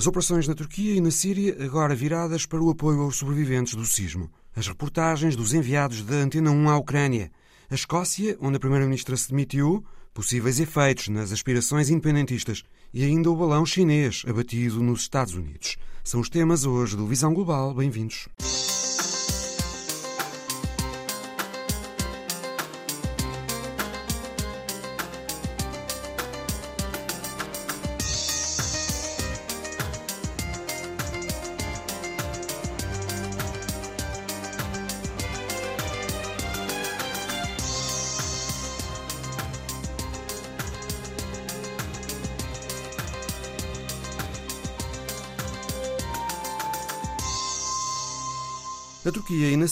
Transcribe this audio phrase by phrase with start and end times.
[0.00, 3.84] As operações na Turquia e na Síria agora viradas para o apoio aos sobreviventes do
[3.84, 4.30] sismo.
[4.56, 7.30] As reportagens dos enviados da Antena 1 à Ucrânia.
[7.70, 9.84] A Escócia, onde a Primeira-Ministra se demitiu,
[10.14, 12.62] possíveis efeitos nas aspirações independentistas
[12.94, 15.76] e ainda o balão chinês abatido nos Estados Unidos.
[16.02, 17.74] São os temas hoje do Visão Global.
[17.74, 18.26] Bem-vindos.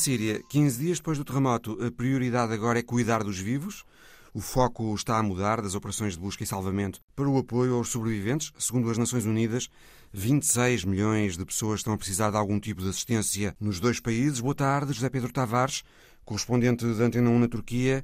[0.08, 3.84] Síria, 15 dias depois do terremoto, a prioridade agora é cuidar dos vivos.
[4.32, 7.90] O foco está a mudar das operações de busca e salvamento para o apoio aos
[7.90, 8.50] sobreviventes.
[8.58, 9.68] Segundo as Nações Unidas,
[10.14, 14.40] 26 milhões de pessoas estão a precisar de algum tipo de assistência nos dois países.
[14.40, 15.82] Boa tarde, José Pedro Tavares,
[16.24, 18.02] correspondente da Antena 1 na Turquia.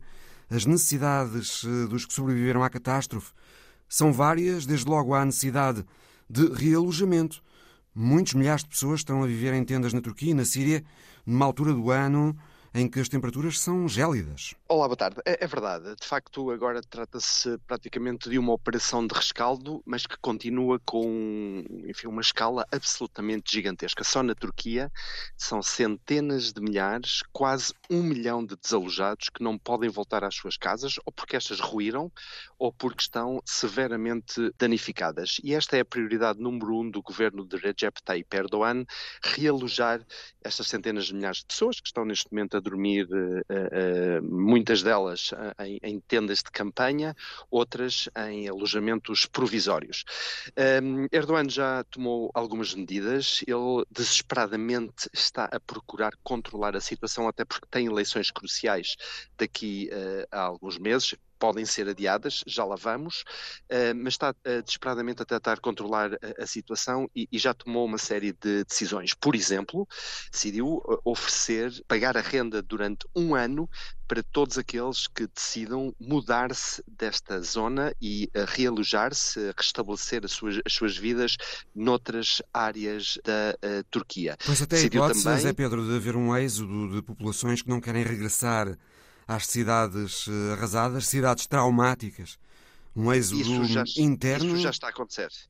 [0.51, 3.33] As necessidades eh, dos que sobreviveram à catástrofe
[3.89, 5.83] são várias, desde logo há necessidade
[6.29, 7.43] de realojamento.
[7.95, 10.85] Muitos milhares de pessoas estão a viver em tendas na Turquia e na Síria
[11.27, 12.37] numa altura do ano
[12.75, 14.55] em que as temperaturas são gélidas.
[14.75, 15.21] Olá, boa tarde.
[15.25, 15.95] É, é verdade.
[15.95, 22.09] De facto, agora trata-se praticamente de uma operação de rescaldo, mas que continua com enfim,
[22.09, 24.03] uma escala absolutamente gigantesca.
[24.03, 24.91] Só na Turquia
[25.37, 30.57] são centenas de milhares, quase um milhão de desalojados que não podem voltar às suas
[30.57, 32.11] casas, ou porque estas ruíram,
[32.59, 35.37] ou porque estão severamente danificadas.
[35.45, 38.85] E esta é a prioridade número um do governo de Recep Tayyip Erdogan,
[39.23, 40.05] realojar
[40.43, 44.83] estas centenas de milhares de pessoas que estão neste momento a dormir, uh, uh, muitas
[44.83, 47.15] delas uh, em, em, tendas de campanha,
[47.51, 50.05] outras em alojamentos provisórios.
[50.83, 57.45] Um, Erdogan já tomou algumas medidas, ele desesperadamente está a procurar controlar a situação, até
[57.45, 58.97] porque tem eleições cruciais
[59.37, 59.91] daqui
[60.31, 63.23] a alguns meses podem ser adiadas, já lá vamos,
[63.71, 68.33] uh, mas está uh, desesperadamente a tentar controlar a, situação e, já tomou uma série
[68.33, 69.15] de decisões.
[69.15, 69.87] Por exemplo,
[70.31, 73.69] decidiu uh, oferecer, pagar a renda durante um ano
[74.07, 80.97] para todos aqueles que decidam mudar-se desta zona e realojar-se, restabelecer as suas, as suas
[80.97, 81.39] vidas
[81.75, 83.57] noutras áreas da
[83.91, 84.37] Turquia.
[84.45, 85.41] Pois até a hipótese, também...
[85.41, 88.77] Zé Pedro, de haver um êxodo de populações que não querem regressar
[89.27, 92.39] às cidades eh, arrasadas, cidades traumáticas.
[92.97, 94.57] Um êxodo já, interno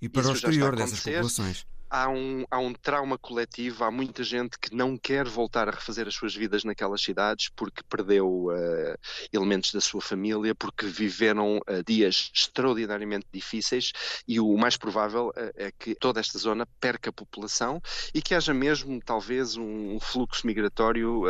[0.01, 4.59] e para o exterior dessas populações há um, há um trauma coletivo, há muita gente
[4.59, 8.99] que não quer voltar a refazer as suas vidas naquelas cidades porque perdeu uh,
[9.33, 13.93] elementos da sua família, porque viveram uh, dias extraordinariamente difíceis
[14.27, 17.81] e o mais provável uh, é que toda esta zona perca população
[18.13, 21.23] e que haja mesmo talvez um, fluxo migratório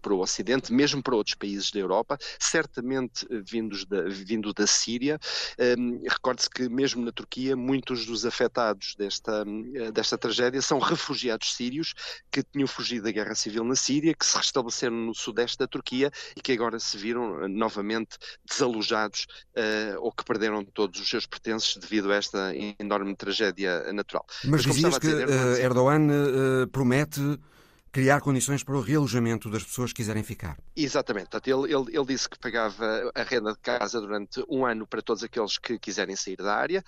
[0.00, 5.18] para o Ocidente, mesmo para outros países da Europa, certamente vindos da, vindo da Síria.
[5.78, 9.44] Um, Recorde-se que mesmo na Turquia muitos dos afetados desta
[9.92, 11.94] desta tragédia são refugiados sírios
[12.30, 16.10] que tinham fugido da guerra civil na Síria, que se restabeleceram no sudeste da Turquia
[16.36, 19.26] e que agora se viram uh, novamente desalojados
[19.56, 24.24] uh, ou que perderam todos os seus pertences devido a esta enorme tragédia natural.
[24.44, 26.06] Mas, Mas dizias que dizer, Erdogan, Erdogan
[26.62, 27.20] uh, promete
[27.96, 30.58] criar condições para o realojamento das pessoas que quiserem ficar.
[30.76, 31.30] Exatamente.
[31.46, 35.22] Ele, ele, ele, disse que pagava a renda de casa durante um ano para todos
[35.22, 36.84] aqueles que quiserem sair da área.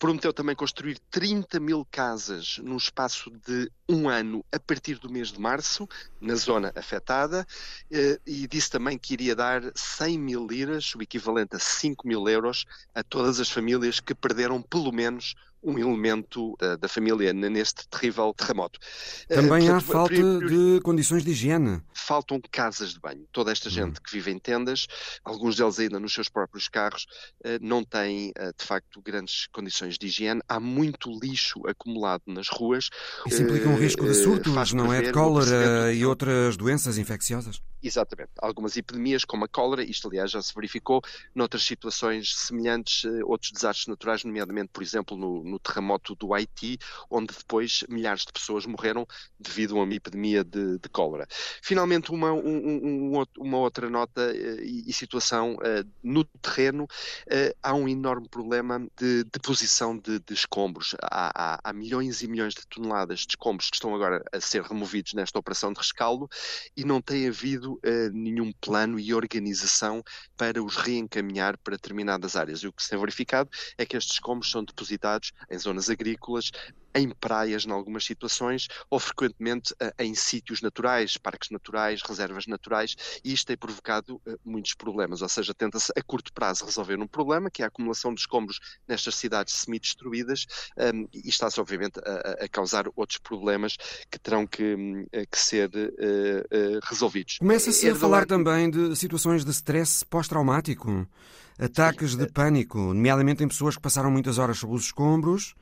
[0.00, 5.30] Prometeu também construir 30 mil casas num espaço de um ano a partir do mês
[5.30, 5.86] de março,
[6.18, 7.46] na zona afetada,
[7.90, 12.26] eh, e disse também que iria dar 100 mil liras, o equivalente a 5 mil
[12.26, 17.86] euros, a todas as famílias que perderam pelo menos um elemento da, da, família neste
[17.88, 18.78] terrível terremoto.
[19.28, 21.82] Eh, Também portanto, há falta de condições de higiene.
[21.94, 23.26] Faltam casas de banho.
[23.30, 23.72] Toda esta hum.
[23.72, 24.86] gente que vive em tendas,
[25.24, 27.06] alguns deles ainda nos seus próprios carros,
[27.44, 30.40] uh, não têm, uh, de facto, grandes condições de higiene.
[30.48, 32.88] Há muito lixo acumulado nas ruas.
[33.26, 35.02] Isso implica um risco de surtos, não é?
[35.02, 37.60] De cólera e outras doenças infecciosas?
[37.82, 38.30] Exatamente.
[38.38, 41.00] Algumas epidemias, como a cólera, isto aliás já se verificou
[41.34, 46.78] noutras situações semelhantes, outros desastres naturais, nomeadamente, por exemplo, no, no terremoto do Haiti,
[47.10, 49.06] onde depois milhares de pessoas morreram
[49.38, 51.26] devido a uma epidemia de, de cólera.
[51.62, 57.74] Finalmente, uma, um, um, uma outra nota uh, e, situação uh, no terreno, uh, há
[57.74, 60.94] um enorme problema de deposição de, de escombros.
[61.02, 64.62] Há, há, há, milhões e milhões de toneladas de escombros que estão agora a ser
[64.62, 66.28] removidos nesta operação de rescaldo
[66.76, 67.80] e não tem havido
[68.12, 70.02] nenhum plano e organização
[70.36, 72.60] para os reencaminhar para determinadas áreas.
[72.60, 76.50] E o que se tem verificado é que estes escombros são depositados em zonas agrícolas,
[76.94, 83.32] em praias, em algumas situações, ou frequentemente em sítios naturais, parques naturais, reservas naturais, e
[83.32, 85.22] isto tem provocado muitos problemas.
[85.22, 88.58] Ou seja, tenta-se a curto prazo resolver um problema, que é a acumulação de escombros
[88.88, 90.46] nestas cidades semi-destruídas,
[90.76, 93.76] um, e está-se, obviamente, a, a, causar outros problemas
[94.10, 97.38] que terão que, hum, que ser uh, uh, resolvidos.
[97.38, 101.06] Começa-se a falar também de situações de stress pós-traumático,
[101.58, 105.54] ataques de pânico, nomeadamente em pessoas que passaram muitas horas sob os escombros,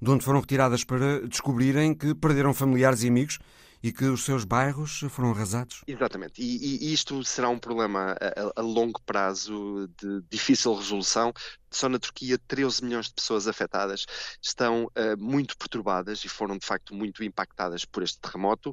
[0.00, 3.38] de onde foram retiradas para descobrirem que perderam familiares e amigos
[3.82, 5.82] e que os seus bairros foram arrasados.
[5.86, 11.32] Exatamente, e, e isto será um problema a, a, longo prazo de difícil resolução,
[11.70, 14.06] só na Turquia 13 milhões de pessoas afetadas
[14.40, 18.72] estão uh, muito perturbadas e foram de facto muito impactadas por este terremoto.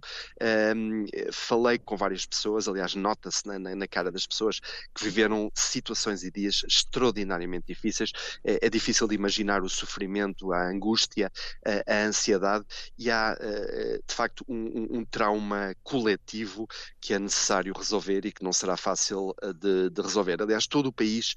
[0.75, 4.59] Um, falei com várias pessoas, aliás, nota-se na, na, na, cara das pessoas
[4.93, 8.11] que viveram situações e dias extraordinariamente difíceis.
[8.43, 11.31] É, é difícil de imaginar o sofrimento, a angústia,
[11.65, 12.65] a, a ansiedade
[12.97, 16.67] e há uh, de facto um, um, trauma coletivo
[17.01, 20.41] que é necessário resolver e que não será fácil de, de resolver.
[20.41, 21.33] Aliás, todo o país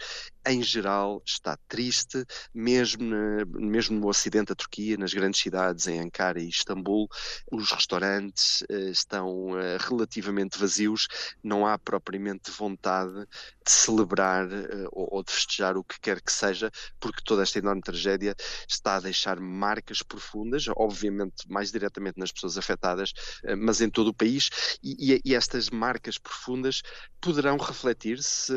[0.47, 5.99] em geral está triste, mesmo, na, mesmo no ocidente da Turquia, nas grandes cidades, em
[5.99, 7.09] Ankara e Istambul,
[7.51, 11.09] os restaurantes uh, estão uh, relativamente vazios,
[11.43, 16.33] não há propriamente vontade de celebrar uh, ou, ou, de festejar o que quer que
[16.33, 16.71] seja,
[17.01, 18.35] porque toda esta enorme tragédia
[18.69, 23.13] está a deixar marcas profundas, obviamente mais diretamente nas pessoas afetadas,
[23.59, 26.83] mas em todo o país, e, e, e estas marcas profundas
[27.21, 28.53] poderão refletir-se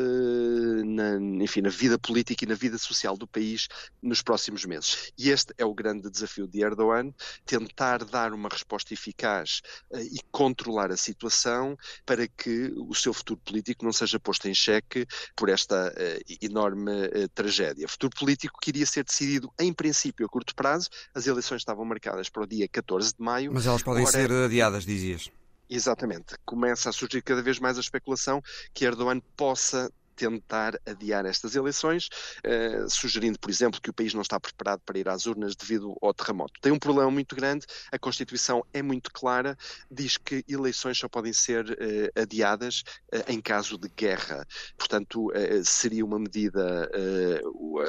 [0.84, 3.66] na, enfim, na vida política e na vida social do país
[4.02, 5.10] nos próximos meses.
[5.16, 7.12] E este é o grande desafio de Erdogan,
[7.46, 13.40] tentar dar uma resposta eficaz uh, e controlar a situação para que o seu futuro
[13.42, 17.88] político não seja posto em xeque por esta uh, enorme uh, tragédia.
[17.88, 20.90] Futuro político que iria ser decidido, em princípio, a curto prazo.
[21.14, 23.52] As eleições estavam marcadas para o dia 14 de maio.
[23.54, 25.30] Mas elas podem Ora, ser adiadas, dizias.
[25.70, 26.34] Exatamente.
[26.44, 28.42] Começa a surgir cada vez mais a especulação
[28.74, 29.90] que Erdogan possa
[30.20, 32.10] tentar adiar estas eleições,
[32.44, 35.96] uh, sugerindo, por exemplo, que o país não está preparado para ir às urnas devido
[36.02, 36.60] ao terremoto.
[36.60, 39.56] Tem um problema muito grande, a Constituição é muito clara,
[39.90, 42.82] diz que eleições só podem ser uh, adiadas
[43.14, 44.46] uh, em caso de guerra.
[44.76, 45.32] Portanto,
[45.64, 46.90] seria uma medida,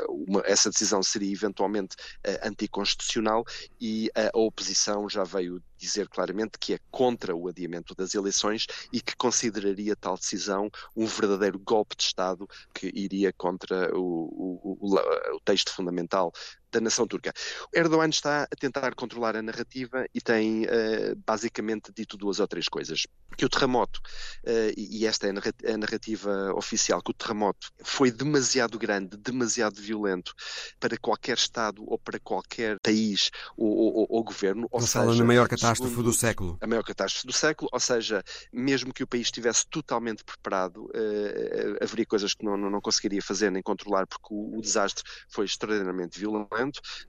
[0.07, 1.95] uma, essa decisão seria eventualmente
[2.43, 3.43] anticonstitucional
[3.79, 9.01] e a oposição já veio dizer claramente que é contra o adiamento das eleições e
[9.01, 15.35] que consideraria tal decisão um verdadeiro golpe de Estado que iria contra o, o, o,
[15.35, 16.31] o texto fundamental
[16.71, 17.33] da nação turca.
[17.73, 22.67] Erdogan está a tentar controlar a narrativa e tem uh, basicamente dito duas ou três
[22.67, 23.05] coisas.
[23.37, 23.99] Que o terremoto,
[24.45, 30.33] uh, e esta é a narrativa oficial, que o terremoto foi demasiado grande, demasiado violento
[30.79, 34.67] para qualquer Estado ou para qualquer país ou, ou, ou governo.
[34.71, 36.57] Ou seja, fala na maior catástrofe do século.
[36.61, 41.83] A maior catástrofe do século, ou seja, mesmo que o país estivesse totalmente preparado, uh,
[41.83, 45.45] haveria coisas que não, não, não, conseguiria fazer nem controlar porque o, o desastre foi
[45.45, 46.47] extraordinariamente violento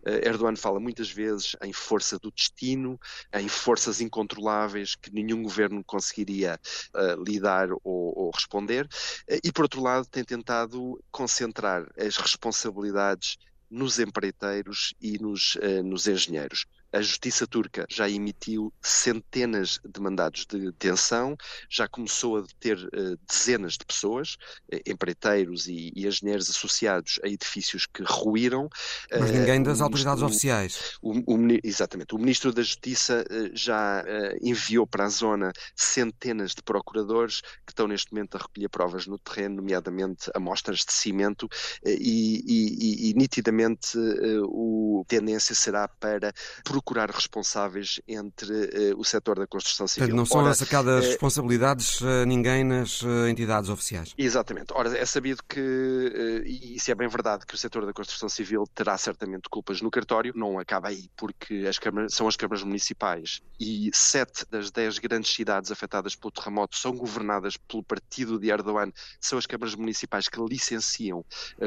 [0.04, 2.98] eh, Erdogan fala muitas vezes em força do destino,
[3.32, 6.58] em forças incontroláveis que nenhum governo conseguiria
[6.94, 13.36] uh, lidar ou, ou responder, uh, e por outro lado tem tentado concentrar as responsabilidades
[13.70, 16.66] nos empreiteiros e nos, nos engenheiros.
[16.92, 21.36] A justiça turca já emitiu centenas de mandados de detenção,
[21.68, 24.36] já começou a deter uh, dezenas de pessoas,
[24.70, 28.68] uh, empreiteiros e, e, engenheiros associados a edifícios que ruíram.
[29.10, 30.98] Mas ninguém das autoridades oficiais.
[31.00, 32.14] O, o, exatamente.
[32.14, 33.24] O Ministro da Justiça
[33.54, 34.04] já
[34.42, 39.18] enviou para a zona centenas de procuradores que estão neste momento a recolher provas no
[39.18, 41.48] terreno, nomeadamente amostras de cimento,
[41.84, 46.32] e, e, e nitidamente a tendência será para
[46.64, 50.08] procurar responsáveis entre uh, o setor da construção civil.
[50.08, 54.14] Portanto, não são Ora, sacadas uh, responsabilidades a ninguém nas uh, entidades oficiais.
[54.16, 54.72] Exatamente.
[54.72, 58.64] Ora, é sabido que, e isso é bem verdade, que o setor da construção civil
[58.74, 63.40] terá certamente culpas no cartório, não acaba aí, porque as câmaras, são as câmaras municipais
[63.58, 68.92] e sete das dez grandes cidades afetadas pelo terremoto são governadas pelo partido de Erdogan,
[69.20, 71.24] são as câmaras municipais que licenciam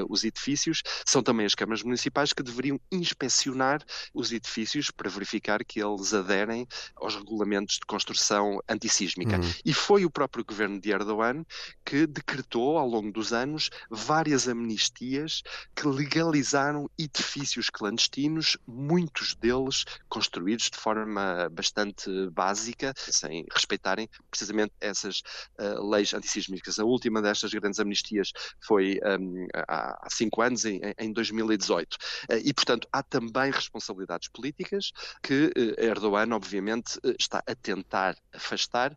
[0.09, 5.79] os edifícios, são também as câmaras municipais que deveriam inspecionar os edifícios para verificar que
[5.79, 9.37] eles aderem aos regulamentos de construção antissísmica.
[9.37, 9.53] Uhum.
[9.63, 11.45] E foi o próprio governo de Erdogan
[11.85, 15.43] que decretou, ao longo dos anos, várias amnistias
[15.75, 25.19] que legalizaram edifícios clandestinos, muitos deles construídos de forma bastante básica, sem respeitarem precisamente essas
[25.59, 26.79] uh, leis antissísmicas.
[26.79, 31.93] A última destas grandes amnistias foi um, há cinco anos, em, em 2018.
[31.93, 31.97] Uh,
[32.43, 38.95] e, portanto, há também responsabilidades políticas que Erdogan, obviamente, está a tentar afastar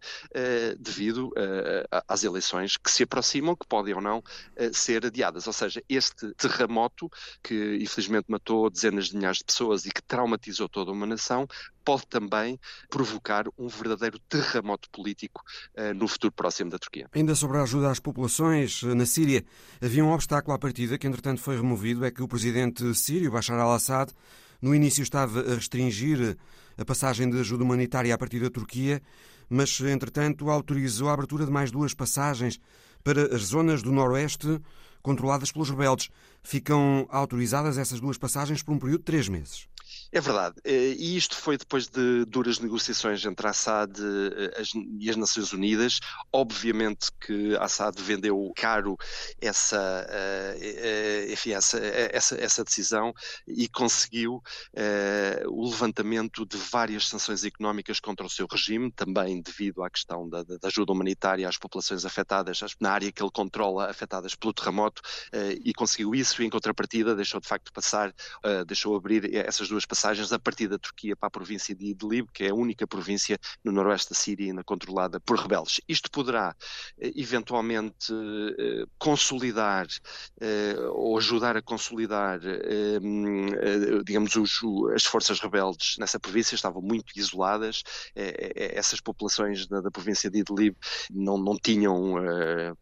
[0.78, 1.32] devido
[2.06, 4.22] às eleições que se aproximam, que podem ou não
[4.72, 5.46] ser adiadas.
[5.46, 7.10] Ou seja, este terremoto,
[7.42, 11.46] que infelizmente matou dezenas de milhares de pessoas e que traumatizou toda uma nação,
[11.84, 15.42] pode também provocar um verdadeiro terremoto político
[15.96, 17.08] no futuro próximo da Turquia.
[17.14, 19.44] Ainda sobre a ajuda às populações eh, na Síria,
[19.80, 23.58] havia um obstáculo à partida que entretanto foi removido, é que o presidente sírio, Bashar
[23.58, 24.12] al-Assad,
[24.60, 26.36] no início estava a restringir
[26.76, 29.02] a passagem de ajuda humanitária a partir da Turquia,
[29.48, 32.60] mas entretanto autorizou a abertura de mais duas passagens
[33.02, 34.60] para as zonas do noroeste
[35.02, 36.10] controladas pelos rebeldes.
[36.42, 39.68] Ficam autorizadas essas duas passagens por um período de três meses.
[40.10, 40.56] É verdade.
[40.64, 44.62] Eh, e isto foi depois de duras negociações entre Assad eh,
[44.98, 46.00] e as Nações Unidas.
[46.32, 48.96] Obviamente que Assad vendeu caro
[49.40, 53.12] essa, eh, enfim, essa, essa, essa decisão
[53.46, 54.42] e conseguiu
[55.48, 60.42] o levantamento de várias sanções económicas contra o seu regime, também devido à questão da,
[60.42, 65.02] da ajuda humanitária às populações afetadas na área que ele controla, afetadas pelo terremoto,
[65.64, 66.42] e conseguiu isso.
[66.42, 68.14] E em contrapartida, deixou de facto passar,
[68.66, 72.28] deixou abrir essas duas passagens passagens a partir da Turquia para a província de Idlib,
[72.32, 75.80] que é a única província no noroeste da Síria ainda controlada por rebeldes.
[75.88, 76.54] Isto poderá
[76.98, 79.86] eh, eventualmente eh, consolidar
[80.40, 82.40] eh, ou ajudar a consolidar,
[84.04, 84.60] digamos, os,
[84.94, 87.82] as forças rebeldes nessa província, estavam muito isoladas,
[88.14, 90.76] essas populações da, província de Idlib
[91.10, 92.14] não, não tinham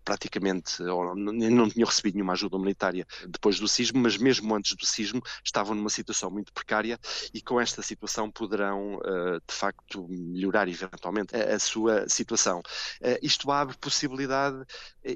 [0.04, 4.86] praticamente, não, não tinham recebido nenhuma ajuda humanitária depois do sismo, mas mesmo antes do
[4.86, 6.86] sismo estavam numa situação muito precária
[7.33, 12.62] e com esta situação poderão, eh, de facto, melhorar eventualmente a, sua situação.
[13.00, 14.64] Eh, isto abre possibilidade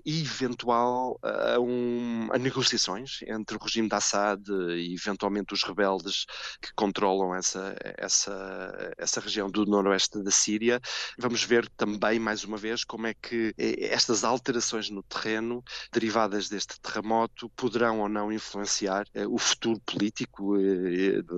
[0.04, 6.26] eventual a, um, a negociações entre o regime de Assad e eventualmente os rebeldes
[6.60, 10.80] que controlam essa, essa, essa região do noroeste da Síria.
[11.18, 16.80] Vamos ver também, mais uma vez, como é que estas alterações no terreno derivadas deste
[16.80, 20.56] terremoto poderão ou não influenciar o futuro político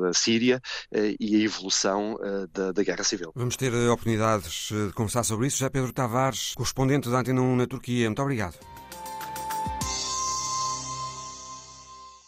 [0.03, 0.61] da Síria Síria
[0.93, 3.33] eh, e a evolução eh, da, da, guerra civil.
[3.35, 5.59] Vamos ter eh, oportunidades de conversar sobre isso.
[5.59, 8.07] Já Pedro Tavares, correspondente da Antena 1 na Turquia.
[8.07, 8.42] Muito obrigado.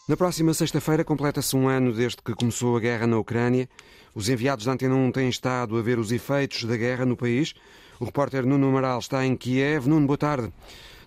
[0.07, 3.67] Na próxima sexta-feira completa-se um ano desde que começou a guerra na Ucrânia.
[4.13, 7.55] Os enviados da Antena 1 têm estado a ver os efeitos da guerra no país.
[7.99, 9.87] O repórter Nuno Amaral está em Kiev.
[9.87, 10.53] Nuno, boa tarde.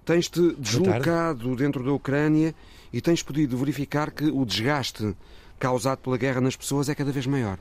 [0.04, 2.52] Tens-te deslocado dentro da Ucrânia
[2.92, 5.14] e tens podido verificar que o desgaste
[5.60, 7.58] causado pela guerra nas pessoas é cada vez maior.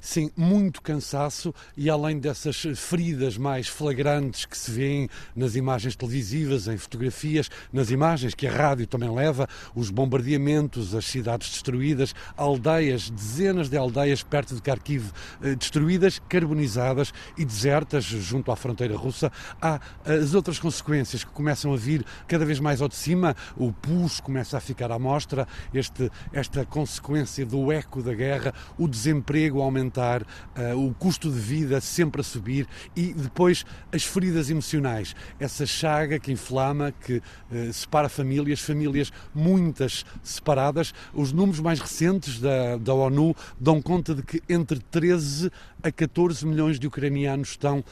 [0.00, 6.68] Sim, muito cansaço e além dessas feridas mais flagrantes que se vêem nas imagens televisivas,
[6.68, 13.10] em fotografias, nas imagens que a rádio também leva, os bombardeamentos, as cidades destruídas, aldeias,
[13.10, 15.10] dezenas de aldeias perto de Kharkiv
[15.42, 21.72] eh, destruídas, carbonizadas e desertas junto à fronteira russa, há as outras consequências que começam
[21.72, 25.46] a vir cada vez mais ao de cima, o pus começa a ficar à mostra,
[25.72, 31.80] este, esta consequência do eco da guerra, o desemprego, aumentar, uh, o custo de vida
[31.80, 38.08] sempre a subir e depois as feridas emocionais, essa chaga que inflama, que uh, separa
[38.08, 40.92] famílias, famílias muitas separadas.
[41.14, 45.50] Os números mais recentes da, da ONU dão conta de que entre 13
[45.82, 47.84] a 14 milhões de ucranianos estão uh,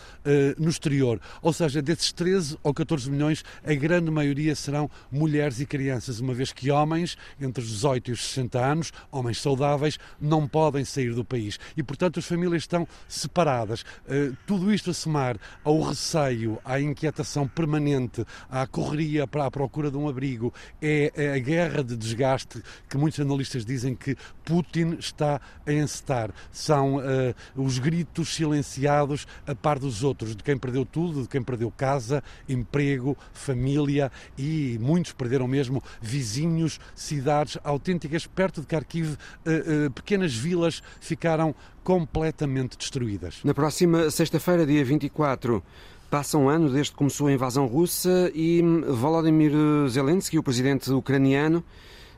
[0.63, 1.21] no exterior.
[1.41, 6.35] Ou seja, desses 13 ou 14 milhões, a grande maioria serão mulheres e crianças, uma
[6.35, 11.15] vez que homens entre os 18 e os 60 anos, homens saudáveis, não podem sair
[11.15, 13.83] do país e, portanto, as famílias estão separadas.
[13.83, 19.91] Uh, tudo isto a somar ao receio, à inquietação permanente, à correria para a procura
[19.91, 24.97] de um abrigo, é, é a guerra de desgaste que muitos analistas dizem que Putin
[24.99, 26.31] está a encetar.
[26.51, 31.43] São uh, os gritos silenciados a par dos outros, de quem perdeu tudo, de quem
[31.43, 39.87] perdeu casa, emprego, família e muitos perderam mesmo vizinhos, cidades autênticas perto de Kharkiv, uh,
[39.87, 43.41] uh, pequenas vilas ficaram completamente destruídas.
[43.45, 45.63] Na próxima sexta-feira, dia 24,
[46.11, 49.53] passa um ano desde que começou a invasão russa e Volodymyr
[49.89, 51.63] Zelensky, o presidente ucraniano,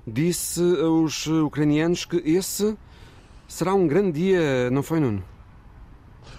[0.07, 2.77] disse aos ucranianos que esse
[3.47, 5.23] será um grande dia, não foi, Nuno?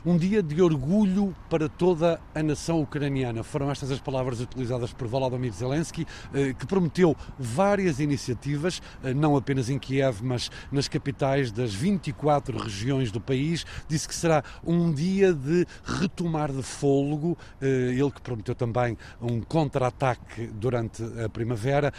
[0.05, 3.43] Um dia de orgulho para toda a nação ucraniana.
[3.43, 9.35] Foram estas as palavras utilizadas por Volodymyr Zelensky, eh, que prometeu várias iniciativas, eh, não
[9.35, 13.65] apenas em Kiev, mas nas capitais das 24 regiões do país.
[13.88, 17.38] Disse que será um dia de retomar de fôlego.
[17.61, 21.93] Eh, ele que prometeu também um contra-ataque durante a primavera.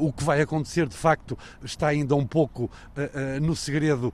[0.00, 2.70] O que vai acontecer, de facto, está ainda um pouco
[3.40, 4.12] no segredo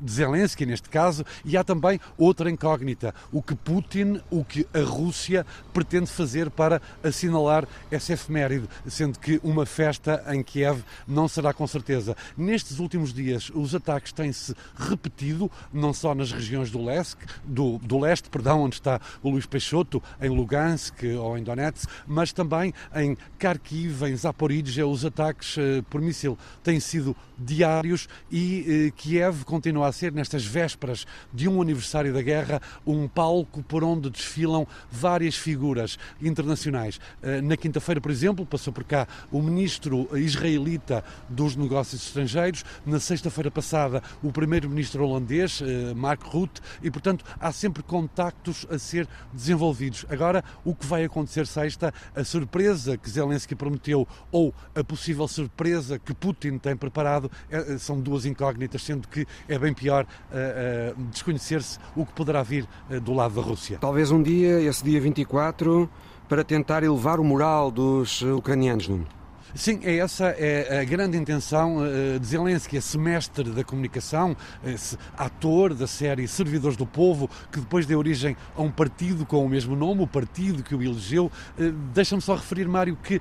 [0.00, 4.80] de Zelensky, neste caso, e há também outra incógnita: o que Putin, o que a
[4.80, 11.52] Rússia pretende fazer para assinalar essa efeméride, sendo que uma festa em Kiev não será
[11.52, 12.16] com certeza.
[12.36, 17.98] Nestes últimos dias, os ataques têm-se repetido, não só nas regiões do leste, do, do
[17.98, 23.16] leste, perdão, onde está o Luís Peixoto, em Lugansk ou em Donetsk, mas também em
[23.38, 29.88] Kharkiv, em Zaporizhia, os ataques eh, por míssil têm sido diários e eh, Kiev continua
[29.88, 35.36] a ser, nestas vésperas de um aniversário da guerra, um palco por onde desfilam várias
[35.36, 36.98] figuras internacionais.
[37.22, 42.98] Eh, na quinta-feira, por exemplo, passou por cá o ministro israelita dos negócios estrangeiros, na
[42.98, 49.06] sexta-feira passada o primeiro-ministro holandês, eh, Mark Rutte, e portanto há sempre contactos a ser
[49.32, 50.06] desenvolvidos.
[50.08, 55.98] Agora, o que vai acontecer sexta, a surpresa que Zelensky prometeu ou a possível surpresa
[55.98, 61.04] que Putin tem preparado é, são duas incógnitas, sendo que é bem pior uh, uh,
[61.04, 63.78] desconhecer-se o que poderá vir uh, do lado da Rússia.
[63.80, 65.88] Talvez um dia, esse dia 24,
[66.28, 69.21] para tentar elevar o moral dos ucranianos, Nuno.
[69.54, 74.96] Sim, é essa é a grande intenção uh, de Zelensky, esse mestre da comunicação, esse
[75.14, 79.48] ator da série Servidores do Povo, que depois deu origem a um partido com o
[79.48, 81.30] mesmo nome, o partido que o elegeu.
[81.58, 83.20] Uh, Deixa-me só referir, Mário, que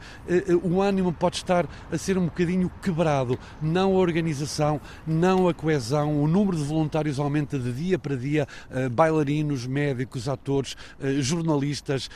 [0.64, 3.38] o ânimo pode estar a ser um bocadinho quebrado.
[3.62, 8.48] Não a organização, não a coesão, o número de voluntários aumenta de dia para dia,
[8.94, 10.78] bailarinos, médicos, atores,
[11.20, 12.10] jornalistas,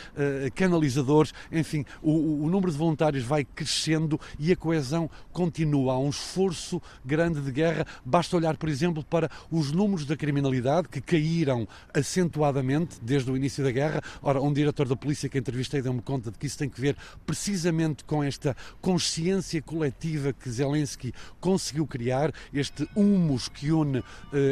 [0.53, 4.04] canalizadores, enfim, o número de voluntários vai crescendo
[4.39, 5.93] e a coesão continua.
[5.93, 7.85] Há um esforço grande de guerra.
[8.03, 13.63] Basta olhar, por exemplo, para os números da criminalidade que caíram acentuadamente desde o início
[13.63, 14.01] da guerra.
[14.21, 16.95] Ora, um diretor da polícia que entrevistei deu-me conta de que isso tem que ver
[17.25, 24.03] precisamente com esta consciência coletiva que Zelensky conseguiu criar, este humus que une uh,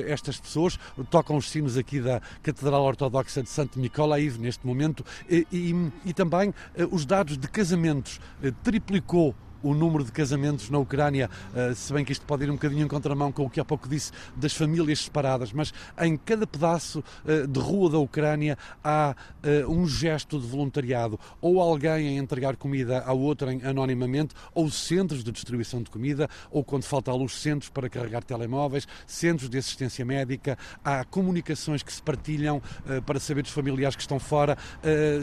[0.07, 0.79] estas pessoas.
[1.09, 6.13] Tocam os sinos aqui da Catedral Ortodoxa de Santo Nicolaiv neste momento e, e, e
[6.13, 6.53] também uh,
[6.91, 12.03] os dados de casamentos uh, triplicou o número de casamentos na Ucrânia, eh, se bem
[12.03, 14.53] que isto pode ir um bocadinho em contramão com o que há pouco disse das
[14.53, 20.37] famílias separadas, mas em cada pedaço eh, de rua da Ucrânia há eh, um gesto
[20.37, 25.89] de voluntariado, ou alguém a entregar comida ao outro anonimamente, ou centros de distribuição de
[25.89, 31.05] comida, ou quando falta a luz, centros para carregar telemóveis, centros de assistência médica, há
[31.05, 32.61] comunicações que se partilham
[33.05, 34.57] para saber dos familiares que estão fora.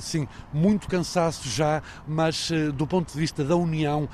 [0.00, 4.08] Sim, muito cansaço já, mas do ponto de vista da união,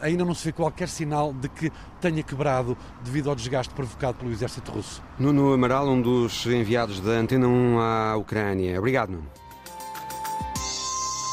[0.00, 4.30] ainda não se vê qualquer sinal de que tenha quebrado devido ao desgaste provocado pelo
[4.30, 5.02] exército russo.
[5.18, 8.78] Nuno Amaral, um dos enviados da Antena 1 à Ucrânia.
[8.78, 9.28] Obrigado, Nuno.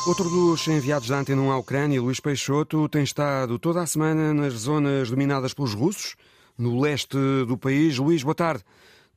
[0.08, 4.36] Outro dos enviados da Antena 1 à Ucrânia, Luís Peixoto, tem estado toda a semana
[4.36, 6.16] nas zonas dominadas pelos russos,
[6.56, 7.98] no leste do país.
[7.98, 8.64] Luís, boa tarde.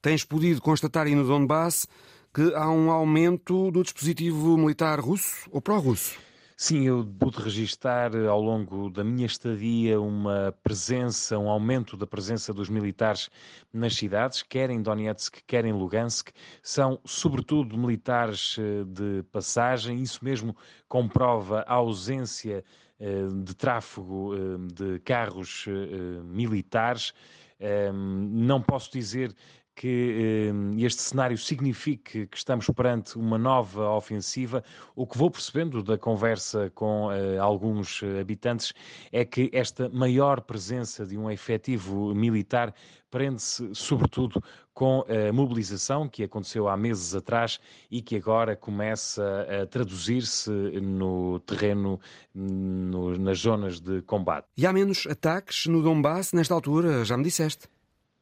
[0.01, 1.87] Tens podido constatar aí no Donbass
[2.33, 6.17] que há um aumento do dispositivo militar russo ou pró-russo?
[6.61, 12.05] Sim, eu pude registar eh, ao longo da minha estadia uma presença, um aumento da
[12.05, 13.31] presença dos militares
[13.73, 16.31] nas cidades, quer em Donetsk, quer em Lugansk.
[16.61, 20.57] São, sobretudo, militares eh, de passagem, isso mesmo
[20.89, 22.65] comprova a ausência
[22.99, 24.35] eh, de tráfego
[24.75, 25.65] de carros
[26.25, 27.13] militares.
[27.61, 29.35] Ehm, não posso dizer
[29.79, 34.65] que eh, este cenário signifique que estamos perante uma nova ofensiva.
[34.97, 38.73] O que vou percebendo da conversa com eh, alguns habitantes
[39.13, 42.75] é que esta maior presença de um efetivo militar
[43.09, 44.43] prende-se sobretudo
[44.75, 51.39] com a mobilização que aconteceu há meses atrás e que agora começa a traduzir-se no
[51.41, 52.01] terreno,
[52.35, 54.49] no, nas zonas de combate.
[54.57, 57.69] E há menos ataques no Donbass nesta altura, já me disseste.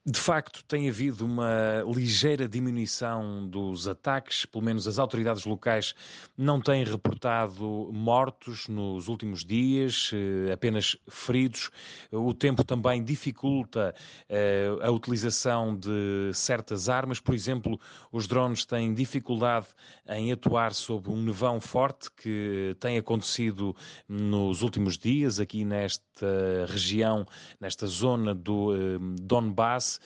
[0.08, 5.96] De facto, tem havido uma ligeira diminuição dos ataques, pelo menos as autoridades locais
[6.38, 11.70] não têm reportado mortos nos últimos dias, eh, apenas feridos.
[12.12, 13.92] O tempo também dificulta
[14.28, 17.76] eh, a utilização de certas armas, por exemplo,
[18.12, 19.66] os drones têm dificuldade
[20.08, 23.74] em atuar sob um nevão forte que tem acontecido
[24.08, 27.26] nos últimos dias aqui nesta região,
[27.60, 30.00] nesta zona do eh, Donbass Donetsk.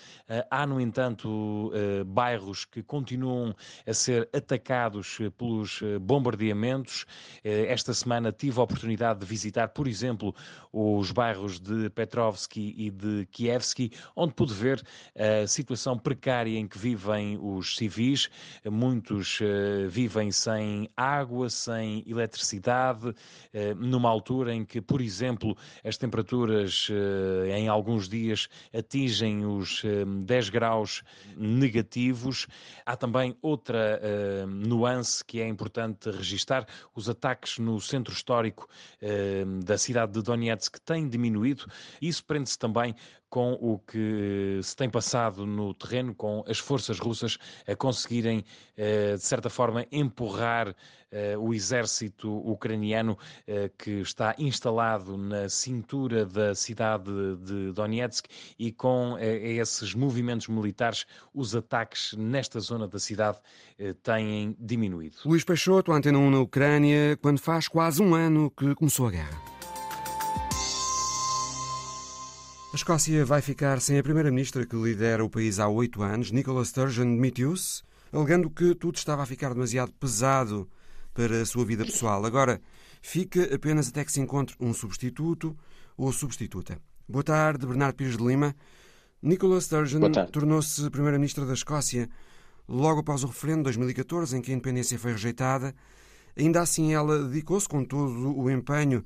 [0.50, 1.72] Há, no entanto,
[2.06, 3.54] bairros que continuam
[3.86, 7.04] a ser atacados pelos bombardeamentos.
[7.42, 10.34] Esta semana tive a oportunidade de visitar, por exemplo,
[10.72, 14.82] os bairros de Petrovski e de Kievski, onde pude ver
[15.16, 18.28] a situação precária em que vivem os civis.
[18.64, 19.38] Muitos
[19.88, 23.14] vivem sem água, sem eletricidade,
[23.76, 26.88] numa altura em que, por exemplo, as temperaturas
[27.54, 29.79] em alguns dias atingem os
[30.24, 31.02] 10 graus
[31.36, 32.46] negativos.
[32.84, 38.68] Há também outra uh, nuance que é importante registar: os ataques no centro histórico
[39.02, 41.66] uh, da cidade de Donetsk têm diminuído.
[42.00, 42.94] Isso prende-se também
[43.30, 48.44] com o que se tem passado no terreno, com as forças russas a conseguirem,
[48.76, 50.74] eh, de certa forma, empurrar eh,
[51.38, 57.10] o exército ucraniano eh, que está instalado na cintura da cidade
[57.44, 58.26] de Donetsk
[58.58, 63.38] e com esses movimentos militares, os ataques nesta zona da cidade
[64.02, 65.16] têm diminuído.
[65.24, 69.60] Luís Peixoto, Antena 1 na Ucrânia, quando faz quase um ano que começou a guerra.
[72.72, 76.64] A Escócia vai ficar sem a primeira-ministra que lidera o país há oito anos, Nicola
[76.64, 80.70] Sturgeon demitiu-se, alegando que tudo estava a ficar demasiado pesado
[81.20, 82.24] para a sua vida pessoal.
[82.24, 82.62] Agora,
[83.02, 85.54] fica apenas até que se encontre um substituto
[85.94, 86.78] ou substituta.
[87.06, 88.56] Boa tarde, Bernardo Pires de Lima.
[89.22, 90.00] Nicola Sturgeon
[90.32, 92.08] tornou-se primeira-ministra da Escócia
[92.66, 95.74] logo após o referendo de 2014, em que a independência foi rejeitada.
[96.34, 99.04] Ainda assim, ela dedicou-se com todo o empenho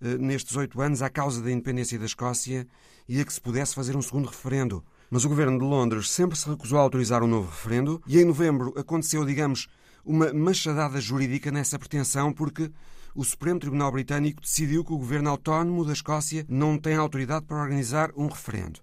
[0.00, 2.64] eh, nestes oito anos à causa da independência da Escócia
[3.08, 4.84] e a que se pudesse fazer um segundo referendo.
[5.10, 8.24] Mas o governo de Londres sempre se recusou a autorizar um novo referendo e em
[8.24, 9.66] novembro aconteceu, digamos,
[10.06, 12.70] uma machadada jurídica nessa pretensão porque
[13.14, 17.60] o Supremo Tribunal Britânico decidiu que o governo autónomo da Escócia não tem autoridade para
[17.60, 18.80] organizar um referendo.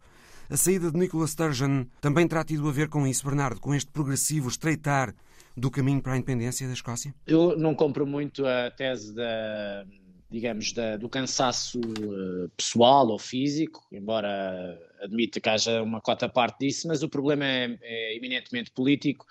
[0.50, 3.90] A saída de Nicola Sturgeon também terá tido a ver com isso, Bernardo, com este
[3.90, 5.16] progressivo estreitar
[5.56, 7.14] do caminho para a independência da Escócia?
[7.26, 9.86] Eu não compro muito a tese da,
[10.30, 16.60] digamos, da, do cansaço uh, pessoal ou físico, embora admita que haja uma cota parte
[16.60, 19.26] disso, mas o problema é, é eminentemente político.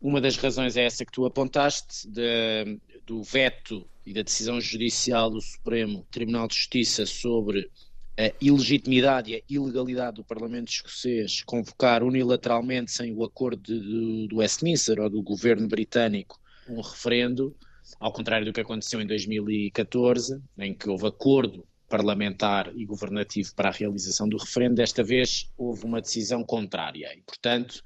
[0.00, 5.30] Uma das razões é essa que tu apontaste, de, do veto e da decisão judicial
[5.30, 7.70] do Supremo Tribunal de Justiça sobre
[8.18, 14.36] a ilegitimidade e a ilegalidade do Parlamento escocês convocar unilateralmente, sem o acordo de, do
[14.36, 17.56] Westminster ou do governo britânico, um referendo
[17.98, 23.68] ao contrário do que aconteceu em 2014, em que houve acordo parlamentar e governativo para
[23.68, 27.14] a realização do referendo, desta vez houve uma decisão contrária.
[27.14, 27.82] E, portanto,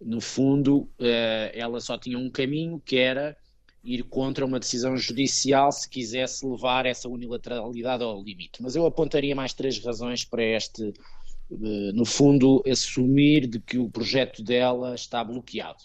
[0.00, 3.36] no fundo, eh, ela só tinha um caminho, que era
[3.84, 8.62] ir contra uma decisão judicial se quisesse levar essa unilateralidade ao limite.
[8.62, 10.92] Mas eu apontaria mais três razões para este,
[11.52, 15.84] eh, no fundo, assumir de que o projeto dela está bloqueado.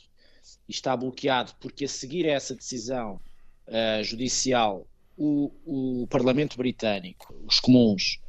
[0.68, 3.20] Está bloqueado porque, a seguir a essa decisão
[3.68, 8.20] uh, judicial, o, o, Parlamento Britânico, os comuns,